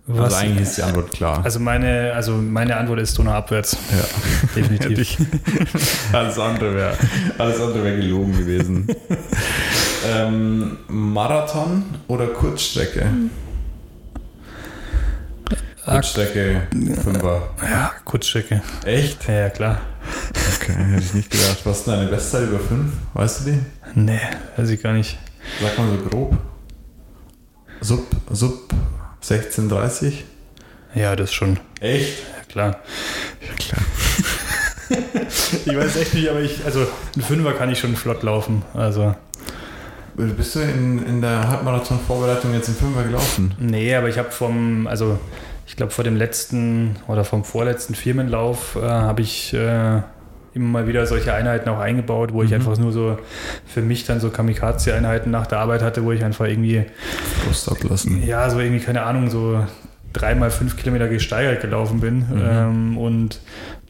was. 0.07 0.35
Also 0.35 0.37
eigentlich 0.47 0.63
ist 0.69 0.79
die 0.79 0.83
Antwort 0.83 1.11
klar. 1.11 1.41
also 1.45 1.59
meine, 1.59 2.13
also 2.15 2.33
meine 2.37 2.77
Antwort 2.77 3.01
ist 3.01 3.19
Donau 3.19 3.33
abwärts. 3.33 3.77
ja. 3.91 4.05
Definitiv. 4.63 5.17
alles 6.13 6.39
andere 6.39 6.75
wäre 6.75 6.93
alles 7.39 7.61
andere 7.61 7.97
gelogen 7.97 8.37
gewesen. 8.39 8.87
ähm, 10.09 10.77
Marathon 10.89 11.85
oder 12.07 12.27
Kurzstrecke? 12.29 13.07
Kurzstrecke, 15.85 16.63
Fünfer. 17.03 17.43
ja, 17.63 17.91
Kurzstrecke. 18.05 18.63
Echt? 18.85 19.27
Ja, 19.27 19.35
ja, 19.35 19.49
klar. 19.51 19.81
Okay, 20.61 20.73
hätte 20.75 21.03
ich 21.03 21.15
nicht 21.15 21.31
gedacht. 21.31 21.59
Was 21.65 21.79
ist 21.79 21.87
denn 21.87 21.95
deine 21.95 22.09
Bestzeit 22.11 22.45
über 22.49 22.61
fünf? 22.61 22.93
Weißt 23.15 23.41
du 23.41 23.51
die? 23.51 23.59
Nee, 23.95 24.21
weiß 24.57 24.71
ich 24.71 24.81
gar 24.83 24.93
nicht. 24.93 25.19
Sag 25.61 25.77
mal 25.79 25.89
so 25.89 26.09
grob. 26.09 26.37
Sub, 27.81 28.07
Sub 28.31 28.73
16,30? 29.25 30.13
Ja, 30.95 31.17
das 31.17 31.33
schon. 31.33 31.59
Echt? 31.81 32.19
Ja, 32.21 32.45
klar. 32.49 32.77
Ja, 33.41 33.55
klar. 33.55 33.83
Ich 35.65 35.75
weiß 35.75 35.97
echt 35.97 36.13
nicht, 36.13 36.29
aber 36.29 36.41
ich, 36.41 36.67
also 36.67 36.87
ein 37.17 37.23
Fünfer 37.23 37.55
kann 37.55 37.71
ich 37.73 37.79
schon 37.79 37.97
flott 37.97 38.23
laufen. 38.23 38.63
Also, 38.75 39.15
Bist 40.15 40.55
du 40.55 40.61
in, 40.61 41.03
in 41.07 41.23
der 41.23 41.49
Halbmarathon-Vorbereitung 41.49 42.53
jetzt 42.53 42.69
im 42.69 42.75
Fünfer 42.75 43.05
gelaufen? 43.05 43.55
nee, 43.59 43.95
aber 43.95 44.11
ich 44.11 44.19
habe 44.19 44.31
vom, 44.31 44.87
also 44.87 45.19
ich 45.67 45.77
glaube 45.77 45.93
vor 45.93 46.05
dem 46.05 46.17
letzten 46.17 46.97
oder 47.09 47.25
vom 47.25 47.45
vorletzten 47.45 47.95
Firmenlauf 47.95 48.77
äh, 48.77 48.87
habe 48.87 49.23
ich 49.23 49.55
äh, 49.55 50.01
immer 50.55 50.69
mal 50.69 50.87
wieder 50.87 51.07
solche 51.07 51.33
Einheiten 51.33 51.69
auch 51.71 51.79
eingebaut, 51.79 52.33
wo 52.33 52.43
ich 52.43 52.51
Mhm. 52.51 52.57
einfach 52.57 52.77
nur 52.79 52.93
so 52.93 53.19
für 53.67 53.81
mich 53.81 54.05
dann 54.05 54.21
so 54.21 54.29
Kamikaze-Einheiten 54.31 55.31
nach 55.31 55.47
der 55.47 55.61
Arbeit 55.61 55.83
hatte, 55.83 56.05
wo 56.05 56.13
ich 56.13 56.23
einfach 56.25 56.47
irgendwie 56.47 56.85
Brust 57.45 57.71
ablassen. 57.71 58.27
ja, 58.27 58.51
so 58.51 58.61
irgendwie, 58.61 58.85
keine 58.85 59.03
Ahnung, 59.03 59.31
so 59.31 59.65
dreimal 60.13 60.51
fünf 60.51 60.77
Kilometer 60.77 61.09
gesteigert 61.09 61.63
gelaufen 61.63 62.01
bin. 62.01 62.19
Mhm. 62.19 62.43
Ähm, 62.45 62.99
und 62.99 63.41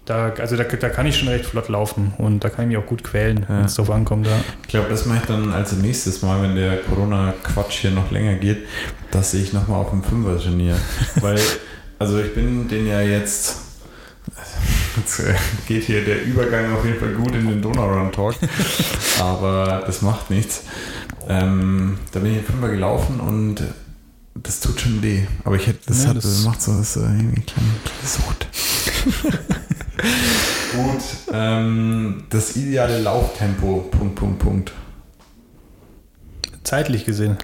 Da, 0.04 0.30
also 0.30 0.56
da, 0.56 0.64
da 0.64 0.88
kann 0.88 1.06
ich 1.06 1.16
schon 1.16 1.28
recht 1.28 1.46
flott 1.46 1.68
laufen 1.68 2.12
und 2.18 2.42
da 2.42 2.48
kann 2.50 2.64
ich 2.64 2.68
mich 2.76 2.76
auch 2.84 2.88
gut 2.88 3.04
quälen, 3.04 3.46
Ja. 3.48 3.58
wenn 3.58 3.64
es 3.66 3.74
drauf 3.76 3.88
ankommt. 3.90 4.26
Ja. 4.26 4.32
Ich 4.62 4.68
glaube, 4.68 4.88
das 4.88 5.06
mache 5.06 5.18
ich 5.18 5.26
dann 5.26 5.52
als 5.52 5.72
nächstes 5.74 6.22
Mal, 6.22 6.42
wenn 6.42 6.56
der 6.56 6.78
Corona-Quatsch 6.78 7.78
hier 7.82 7.92
noch 7.92 8.10
länger 8.10 8.34
geht, 8.34 8.66
dass 9.12 9.32
ich 9.32 9.52
nochmal 9.52 9.80
auf 9.80 9.90
dem 9.90 10.02
Fünfer 10.02 10.40
trainiere. 10.40 10.76
Weil, 11.20 11.38
also 12.00 12.18
ich 12.20 12.34
bin 12.34 12.66
den 12.68 12.88
ja 12.88 13.00
jetzt, 13.00 13.58
jetzt 14.96 15.20
äh, 15.20 15.34
geht 15.68 15.84
hier 15.84 16.04
der 16.04 16.24
Übergang 16.24 16.74
auf 16.74 16.84
jeden 16.84 16.98
Fall 16.98 17.12
gut 17.12 17.36
in 17.36 17.46
den 17.48 17.62
Donau-Run-Talk, 17.62 18.34
aber 19.20 19.84
das 19.86 20.02
macht 20.02 20.30
nichts. 20.30 20.64
Ähm, 21.28 21.98
da 22.10 22.18
bin 22.18 22.32
ich 22.32 22.38
im 22.38 22.44
Fünfer 22.44 22.70
gelaufen 22.70 23.20
und 23.20 23.62
das 24.34 24.58
tut 24.58 24.80
schon 24.80 25.00
weh. 25.00 25.22
Aber 25.44 25.54
ich 25.54 25.68
hätte, 25.68 25.78
das, 25.86 26.02
Ja, 26.02 26.08
hat, 26.10 26.16
das- 26.16 26.24
das 26.24 26.42
macht 26.44 26.60
so, 26.60 26.72
das 26.76 26.96
ist 26.96 26.96
irgendwie 26.96 27.36
eine 27.36 27.44
kleine, 27.44 27.70
kleine 27.84 28.08
Sucht. 28.08 28.48
Gut, 30.02 31.02
ähm, 31.32 32.24
das 32.30 32.56
ideale 32.56 32.98
Lauftempo, 32.98 33.88
Punkt, 33.90 34.14
Punkt, 34.16 34.38
Punkt. 34.38 34.72
Zeitlich 36.64 37.04
gesehen. 37.04 37.36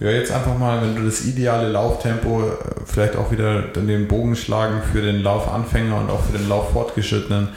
Ja, 0.00 0.10
jetzt 0.10 0.32
einfach 0.32 0.58
mal, 0.58 0.82
wenn 0.82 0.96
du 0.96 1.04
das 1.04 1.24
ideale 1.24 1.68
Lauftempo, 1.68 2.48
äh, 2.48 2.54
vielleicht 2.86 3.14
auch 3.14 3.30
wieder 3.30 3.62
den 3.62 4.08
Bogen 4.08 4.34
schlagen 4.34 4.82
für 4.90 5.00
den 5.00 5.22
Laufanfänger 5.22 6.00
und 6.00 6.10
auch 6.10 6.24
für 6.24 6.36
den 6.36 6.48
Lauffortgeschrittenen. 6.48 7.50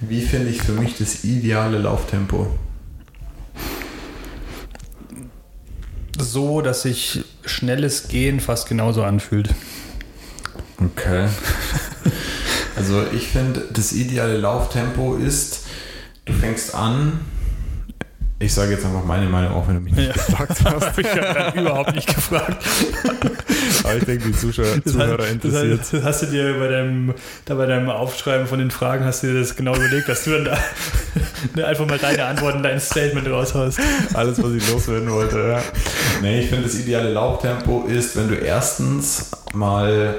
Wie 0.00 0.20
finde 0.20 0.50
ich 0.50 0.60
für 0.60 0.72
mich 0.72 0.98
das 0.98 1.24
ideale 1.24 1.78
Lauftempo? 1.78 2.48
So, 6.18 6.60
dass 6.60 6.82
sich 6.82 7.24
schnelles 7.46 8.08
Gehen 8.08 8.40
fast 8.40 8.68
genauso 8.68 9.02
anfühlt. 9.02 9.54
Okay. 10.78 11.28
Also 12.76 13.02
ich 13.12 13.28
finde, 13.28 13.62
das 13.72 13.92
ideale 13.92 14.36
Lauftempo 14.36 15.16
ist, 15.16 15.66
du 16.26 16.32
fängst 16.32 16.74
an, 16.74 17.20
ich 18.38 18.52
sage 18.52 18.72
jetzt 18.72 18.84
einfach 18.84 19.02
meine 19.02 19.24
Meinung, 19.30 19.54
auch 19.54 19.66
wenn 19.66 19.76
du 19.76 19.80
mich 19.80 19.94
nicht 19.94 20.08
Ja. 20.08 20.12
gefragt 20.12 20.58
hast. 20.62 20.86
Habe 20.86 21.00
ich 21.00 21.06
dann 21.08 21.54
überhaupt 21.58 21.94
nicht 21.94 22.06
gefragt. 22.14 22.62
Aber 23.84 23.96
ich 23.96 24.04
denke, 24.04 24.26
die 24.28 24.32
Zuschauer, 24.36 24.66
Das 24.84 24.92
Zuhörer 24.92 25.22
heißt, 25.22 25.32
interessiert. 25.32 25.80
das 25.90 26.02
hast 26.04 26.22
du 26.22 26.26
dir 26.26 26.58
bei 26.58 26.68
deinem, 26.68 27.14
da 27.46 27.54
bei 27.54 27.64
deinem 27.64 27.88
Aufschreiben 27.88 28.46
von 28.46 28.58
den 28.58 28.70
Fragen, 28.70 29.06
hast 29.06 29.22
du 29.22 29.28
dir 29.28 29.40
das 29.40 29.56
genau 29.56 29.74
überlegt, 29.74 30.08
dass 30.10 30.24
du 30.24 30.32
dann 30.32 30.58
da 31.54 31.64
einfach 31.66 31.86
mal 31.86 31.98
deine 31.98 32.24
Antworten, 32.26 32.62
dein 32.62 32.78
Statement 32.78 33.26
raushaust. 33.26 33.78
Alles, 34.12 34.42
was 34.42 34.52
ich 34.52 34.70
loswerden 34.70 35.10
wollte, 35.10 35.38
ja. 35.38 35.62
Nee, 36.20 36.40
ich 36.40 36.48
finde, 36.50 36.64
das 36.64 36.74
ideale 36.74 37.10
Lauftempo 37.12 37.86
ist, 37.86 38.16
wenn 38.16 38.28
du 38.28 38.34
erstens 38.34 39.30
mal 39.54 40.16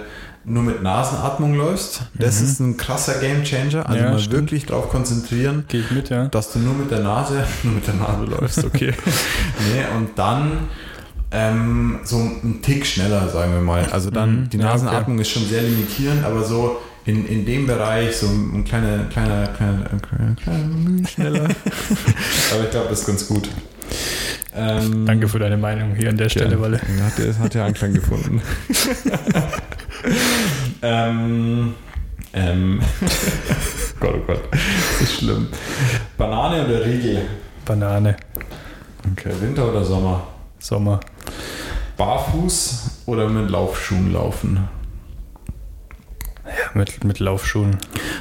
nur 0.50 0.64
mit 0.64 0.82
Nasenatmung 0.82 1.56
läufst. 1.56 2.04
Das 2.14 2.40
ist 2.42 2.60
ein 2.62 2.78
krasser 2.78 3.20
Gamechanger. 3.20 3.88
Also 3.88 4.04
Ja, 4.04 4.12
mal 4.12 4.20
stimmt. 4.20 4.34
wirklich 4.34 4.66
darauf 4.66 4.90
konzentrieren, 4.90 5.66
Gehe 5.68 5.82
ich 5.82 5.92
mit, 5.92 6.10
ja. 6.10 6.28
dass 6.28 6.52
du 6.54 6.60
nur 6.60 6.74
mit 6.74 6.90
der 6.90 7.00
Nase, 7.02 7.44
nur 7.64 7.74
mit 7.76 7.86
der 7.86 7.96
Nase 7.96 8.24
läufst, 8.26 8.64
okay. 8.64 8.94
nee, 9.74 9.84
und 9.98 10.18
dann 10.18 10.52
ähm, 11.32 12.00
so 12.06 12.18
ein 12.18 12.60
Tick 12.62 12.86
schneller, 12.86 13.28
sagen 13.30 13.54
wir 13.54 13.62
mal. 13.62 13.86
Also 13.92 14.10
dann, 14.10 14.42
Mhm. 14.44 14.50
die 14.50 14.58
Ja, 14.58 14.64
Nasenatmung 14.66 15.20
ist 15.20 15.30
schon 15.30 15.46
sehr 15.46 15.62
limitierend, 15.64 16.24
aber 16.24 16.44
so 16.44 16.78
in, 17.06 17.26
in 17.28 17.46
dem 17.46 17.68
Bereich 17.68 18.16
so 18.16 18.28
ein 18.28 18.64
kleiner, 18.64 19.06
kleiner, 19.06 19.48
kleiner, 19.48 19.84
kleiner, 20.00 20.36
kleiner 20.36 21.08
schneller. 21.10 21.44
aber 21.44 22.64
ich 22.64 22.72
glaube, 22.72 22.88
das 22.90 23.02
ist 23.02 23.06
ganz 23.08 23.28
gut. 23.28 23.50
Ähm, 24.60 25.06
Danke 25.06 25.28
für 25.28 25.38
deine 25.40 25.58
Meinung 25.58 25.94
hier 25.96 26.10
an 26.10 26.18
der 26.18 26.30
Stelle, 26.30 26.56
ja, 26.56 26.62
Walle. 26.62 26.80
Hat, 26.82 27.18
der- 27.20 27.38
hat 27.38 27.54
ja 27.54 27.66
Anklang 27.66 27.94
gefunden. 27.94 28.42
ähm, 30.82 31.74
ähm, 32.34 32.80
Gott, 34.00 34.16
oh 34.16 34.20
Gott, 34.28 34.42
das 34.52 35.02
ist 35.02 35.18
schlimm. 35.20 35.48
Banane 36.18 36.66
oder 36.66 36.86
Riegel? 36.86 37.22
Banane, 37.66 38.16
Okay, 39.12 39.32
Winter 39.42 39.70
oder 39.70 39.84
Sommer? 39.84 40.28
Sommer. 40.60 41.00
Barfuß 41.98 43.04
oder 43.06 43.30
mit 43.30 43.50
Laufschuhen 43.50 44.14
laufen? 44.14 44.68
Ja, 46.46 46.52
mit, 46.74 47.04
mit 47.04 47.20
Laufschuhen. 47.20 47.78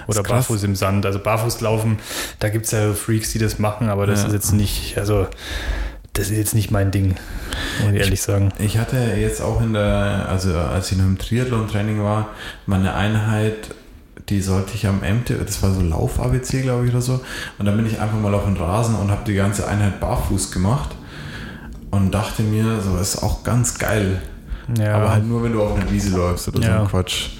Oder 0.06 0.22
barfuß 0.22 0.64
im 0.64 0.74
Sand. 0.76 1.06
Also 1.06 1.18
barfuß 1.18 1.60
laufen, 1.60 1.98
da 2.40 2.48
gibt 2.48 2.66
es 2.66 2.72
ja 2.72 2.92
Freaks, 2.92 3.32
die 3.32 3.38
das 3.38 3.58
machen, 3.58 3.88
aber 3.88 4.06
das 4.06 4.20
Ja. 4.22 4.26
ist 4.28 4.32
jetzt 4.32 4.52
nicht, 4.52 4.98
also 4.98 5.26
das 6.16 6.30
ist 6.30 6.36
jetzt 6.38 6.54
nicht 6.54 6.70
mein 6.70 6.90
Ding, 6.90 7.14
muss 7.82 7.92
ich 7.92 8.00
ehrlich 8.00 8.22
sagen. 8.22 8.50
Ich 8.58 8.78
hatte 8.78 8.96
jetzt 9.18 9.40
auch 9.42 9.60
in 9.60 9.72
der, 9.72 10.26
also 10.28 10.54
als 10.56 10.90
ich 10.92 10.98
noch 10.98 11.04
im 11.04 11.18
Triathlon-Training 11.18 12.02
war, 12.02 12.28
meine 12.66 12.94
Einheit, 12.94 13.74
die 14.28 14.40
sollte 14.40 14.72
ich 14.74 14.86
am 14.86 15.00
MT, 15.00 15.30
das 15.46 15.62
war 15.62 15.70
so 15.72 15.80
Lauf-ABC, 15.80 16.62
glaube 16.62 16.86
ich, 16.86 16.90
oder 16.92 17.00
so. 17.02 17.20
Und 17.58 17.66
dann 17.66 17.76
bin 17.76 17.86
ich 17.86 18.00
einfach 18.00 18.18
mal 18.18 18.34
auf 18.34 18.44
den 18.44 18.56
Rasen 18.56 18.94
und 18.96 19.10
habe 19.10 19.22
die 19.26 19.34
ganze 19.34 19.68
Einheit 19.68 20.00
barfuß 20.00 20.50
gemacht 20.50 20.90
und 21.90 22.12
dachte 22.12 22.42
mir, 22.42 22.80
so 22.80 22.96
ist 22.96 23.22
auch 23.22 23.44
ganz 23.44 23.78
geil. 23.78 24.20
Ja, 24.78 24.96
Aber 24.96 25.12
halt 25.12 25.26
nur, 25.26 25.44
wenn 25.44 25.52
du 25.52 25.62
auf 25.62 25.76
einer 25.78 25.88
Wiese 25.90 26.16
läufst 26.16 26.48
oder 26.48 26.60
so 26.60 26.66
Ja. 26.68 26.80
ein 26.82 26.88
Quatsch. 26.88 27.30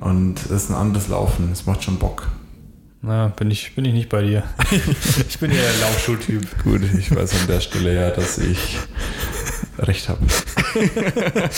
Und 0.00 0.34
das 0.48 0.64
ist 0.64 0.70
ein 0.70 0.74
anderes 0.76 1.08
Laufen, 1.08 1.48
das 1.50 1.66
macht 1.66 1.84
schon 1.84 1.98
Bock. 1.98 2.26
Na, 3.00 3.28
bin 3.28 3.50
ich, 3.50 3.74
bin 3.74 3.84
ich 3.84 3.92
nicht 3.92 4.08
bei 4.08 4.22
dir. 4.22 4.42
ich 5.28 5.38
bin 5.38 5.50
eher 5.52 5.62
der 5.62 5.80
Laufschuhtyp. 5.80 6.64
Gut, 6.64 6.82
ich 6.98 7.14
weiß 7.14 7.40
an 7.40 7.46
der 7.46 7.60
Stelle 7.60 7.94
ja, 7.94 8.10
dass 8.10 8.38
ich 8.38 8.78
recht 9.78 10.08
habe. 10.08 10.20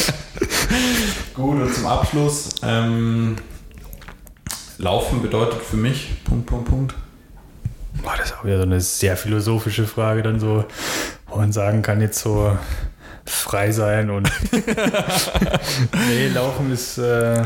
Gut, 1.35 1.63
und 1.63 1.75
zum 1.75 1.87
Abschluss, 1.87 2.51
ähm, 2.63 3.37
Laufen 4.79 5.23
bedeutet 5.23 5.63
für 5.63 5.77
mich, 5.77 6.23
Punkt, 6.25 6.47
Punkt, 6.47 6.69
Punkt. 6.69 6.95
Boah, 8.03 8.15
das 8.17 8.31
ist 8.31 8.37
auch 8.37 8.45
wieder 8.45 8.59
so 8.59 8.63
eine 8.63 8.81
sehr 8.81 9.17
philosophische 9.17 9.87
Frage, 9.87 10.23
dann 10.23 10.41
so, 10.41 10.65
wo 11.27 11.37
man 11.37 11.53
sagen 11.53 11.83
kann, 11.83 12.01
jetzt 12.01 12.21
so 12.21 12.57
frei 13.25 13.73
sein 13.73 14.11
und. 14.11 14.31
nee, 16.09 16.29
Laufen 16.29 16.73
ist, 16.73 16.99
äh, 16.99 17.45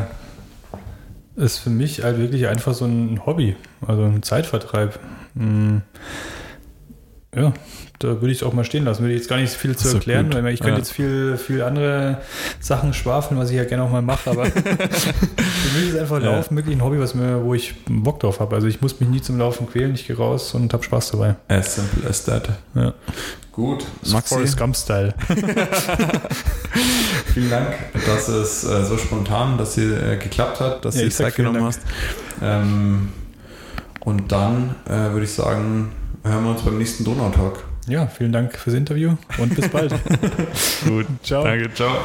ist 1.35 1.57
für 1.59 1.69
mich 1.69 2.03
halt 2.03 2.17
wirklich 2.17 2.47
einfach 2.47 2.73
so 2.73 2.85
ein 2.85 3.21
Hobby, 3.25 3.55
also 3.85 4.03
ein 4.03 4.23
Zeitvertreib. 4.23 4.99
Mm. 5.33 5.77
Ja, 7.35 7.51
da 7.99 8.07
würde 8.21 8.31
ich 8.31 8.37
es 8.37 8.43
auch 8.43 8.53
mal 8.53 8.63
stehen 8.63 8.85
lassen. 8.85 9.01
Würde 9.03 9.13
ich 9.13 9.19
jetzt 9.19 9.27
gar 9.29 9.35
nicht 9.37 9.51
so 9.51 9.57
viel 9.57 9.75
zu 9.75 9.89
erklären, 9.89 10.29
gut. 10.29 10.41
weil 10.41 10.53
ich 10.53 10.61
könnte 10.61 10.75
Ja. 10.75 10.77
jetzt 10.77 10.93
viel, 10.93 11.35
viel 11.35 11.61
andere 11.63 12.19
Sachen 12.61 12.93
schwafeln, 12.93 13.37
was 13.37 13.49
ich 13.49 13.57
ja 13.57 13.65
gerne 13.65 13.83
auch 13.83 13.91
mal 13.91 14.01
mache, 14.01 14.29
aber 14.29 14.45
für 14.45 15.79
mich 15.79 15.89
ist 15.89 15.97
einfach 15.97 16.21
Ja. 16.21 16.31
Laufen 16.37 16.55
wirklich 16.55 16.77
ein 16.77 16.81
Hobby, 16.81 16.97
was 16.99 17.13
mir, 17.13 17.43
wo 17.43 17.53
ich 17.53 17.73
Bock 17.89 18.21
drauf 18.21 18.39
habe. 18.39 18.55
Also 18.55 18.67
ich 18.67 18.79
muss 18.79 19.01
mich 19.01 19.09
nie 19.09 19.21
zum 19.21 19.37
Laufen 19.37 19.67
quälen, 19.67 19.93
ich 19.95 20.07
gehe 20.07 20.15
raus 20.15 20.53
und 20.53 20.71
habe 20.71 20.83
Spaß 20.83 21.11
dabei. 21.11 21.35
As 21.49 21.75
simple 21.75 22.09
as 22.09 22.23
that. 22.23 22.47
Ja. 22.73 22.93
Gut, 23.55 23.85
Maxi. 24.11 24.33
Forrest 24.35 24.57
Gump-Style. 24.57 25.13
vielen 27.33 27.49
Dank, 27.49 27.67
dass 28.05 28.27
es 28.27 28.65
äh, 28.65 28.83
so 28.83 28.97
spontan, 28.97 29.57
dass 29.57 29.75
sie 29.75 29.83
äh, 29.93 30.17
geklappt 30.17 30.59
hat, 30.59 30.83
dass 30.83 30.95
Ja, 30.95 31.03
du 31.03 31.09
Zeit 31.09 31.35
genommen 31.35 31.55
Dank. 31.61 31.67
hast. 31.67 31.79
Ähm, 32.41 33.09
und 34.01 34.29
dann 34.31 34.75
äh, 34.85 35.11
würde 35.13 35.23
ich 35.23 35.31
sagen, 35.31 35.91
hören 36.23 36.43
wir 36.43 36.51
uns 36.51 36.63
beim 36.63 36.77
nächsten 36.77 37.05
Donau-Talk. 37.05 37.63
Ja, 37.87 38.07
vielen 38.07 38.33
Dank 38.33 38.57
fürs 38.57 38.75
Interview 38.75 39.13
und 39.37 39.55
bis 39.55 39.69
bald. 39.69 39.93
Gut, 40.85 41.05
Ciao. 41.23 41.43
Danke, 41.43 41.73
ciao. 41.73 41.95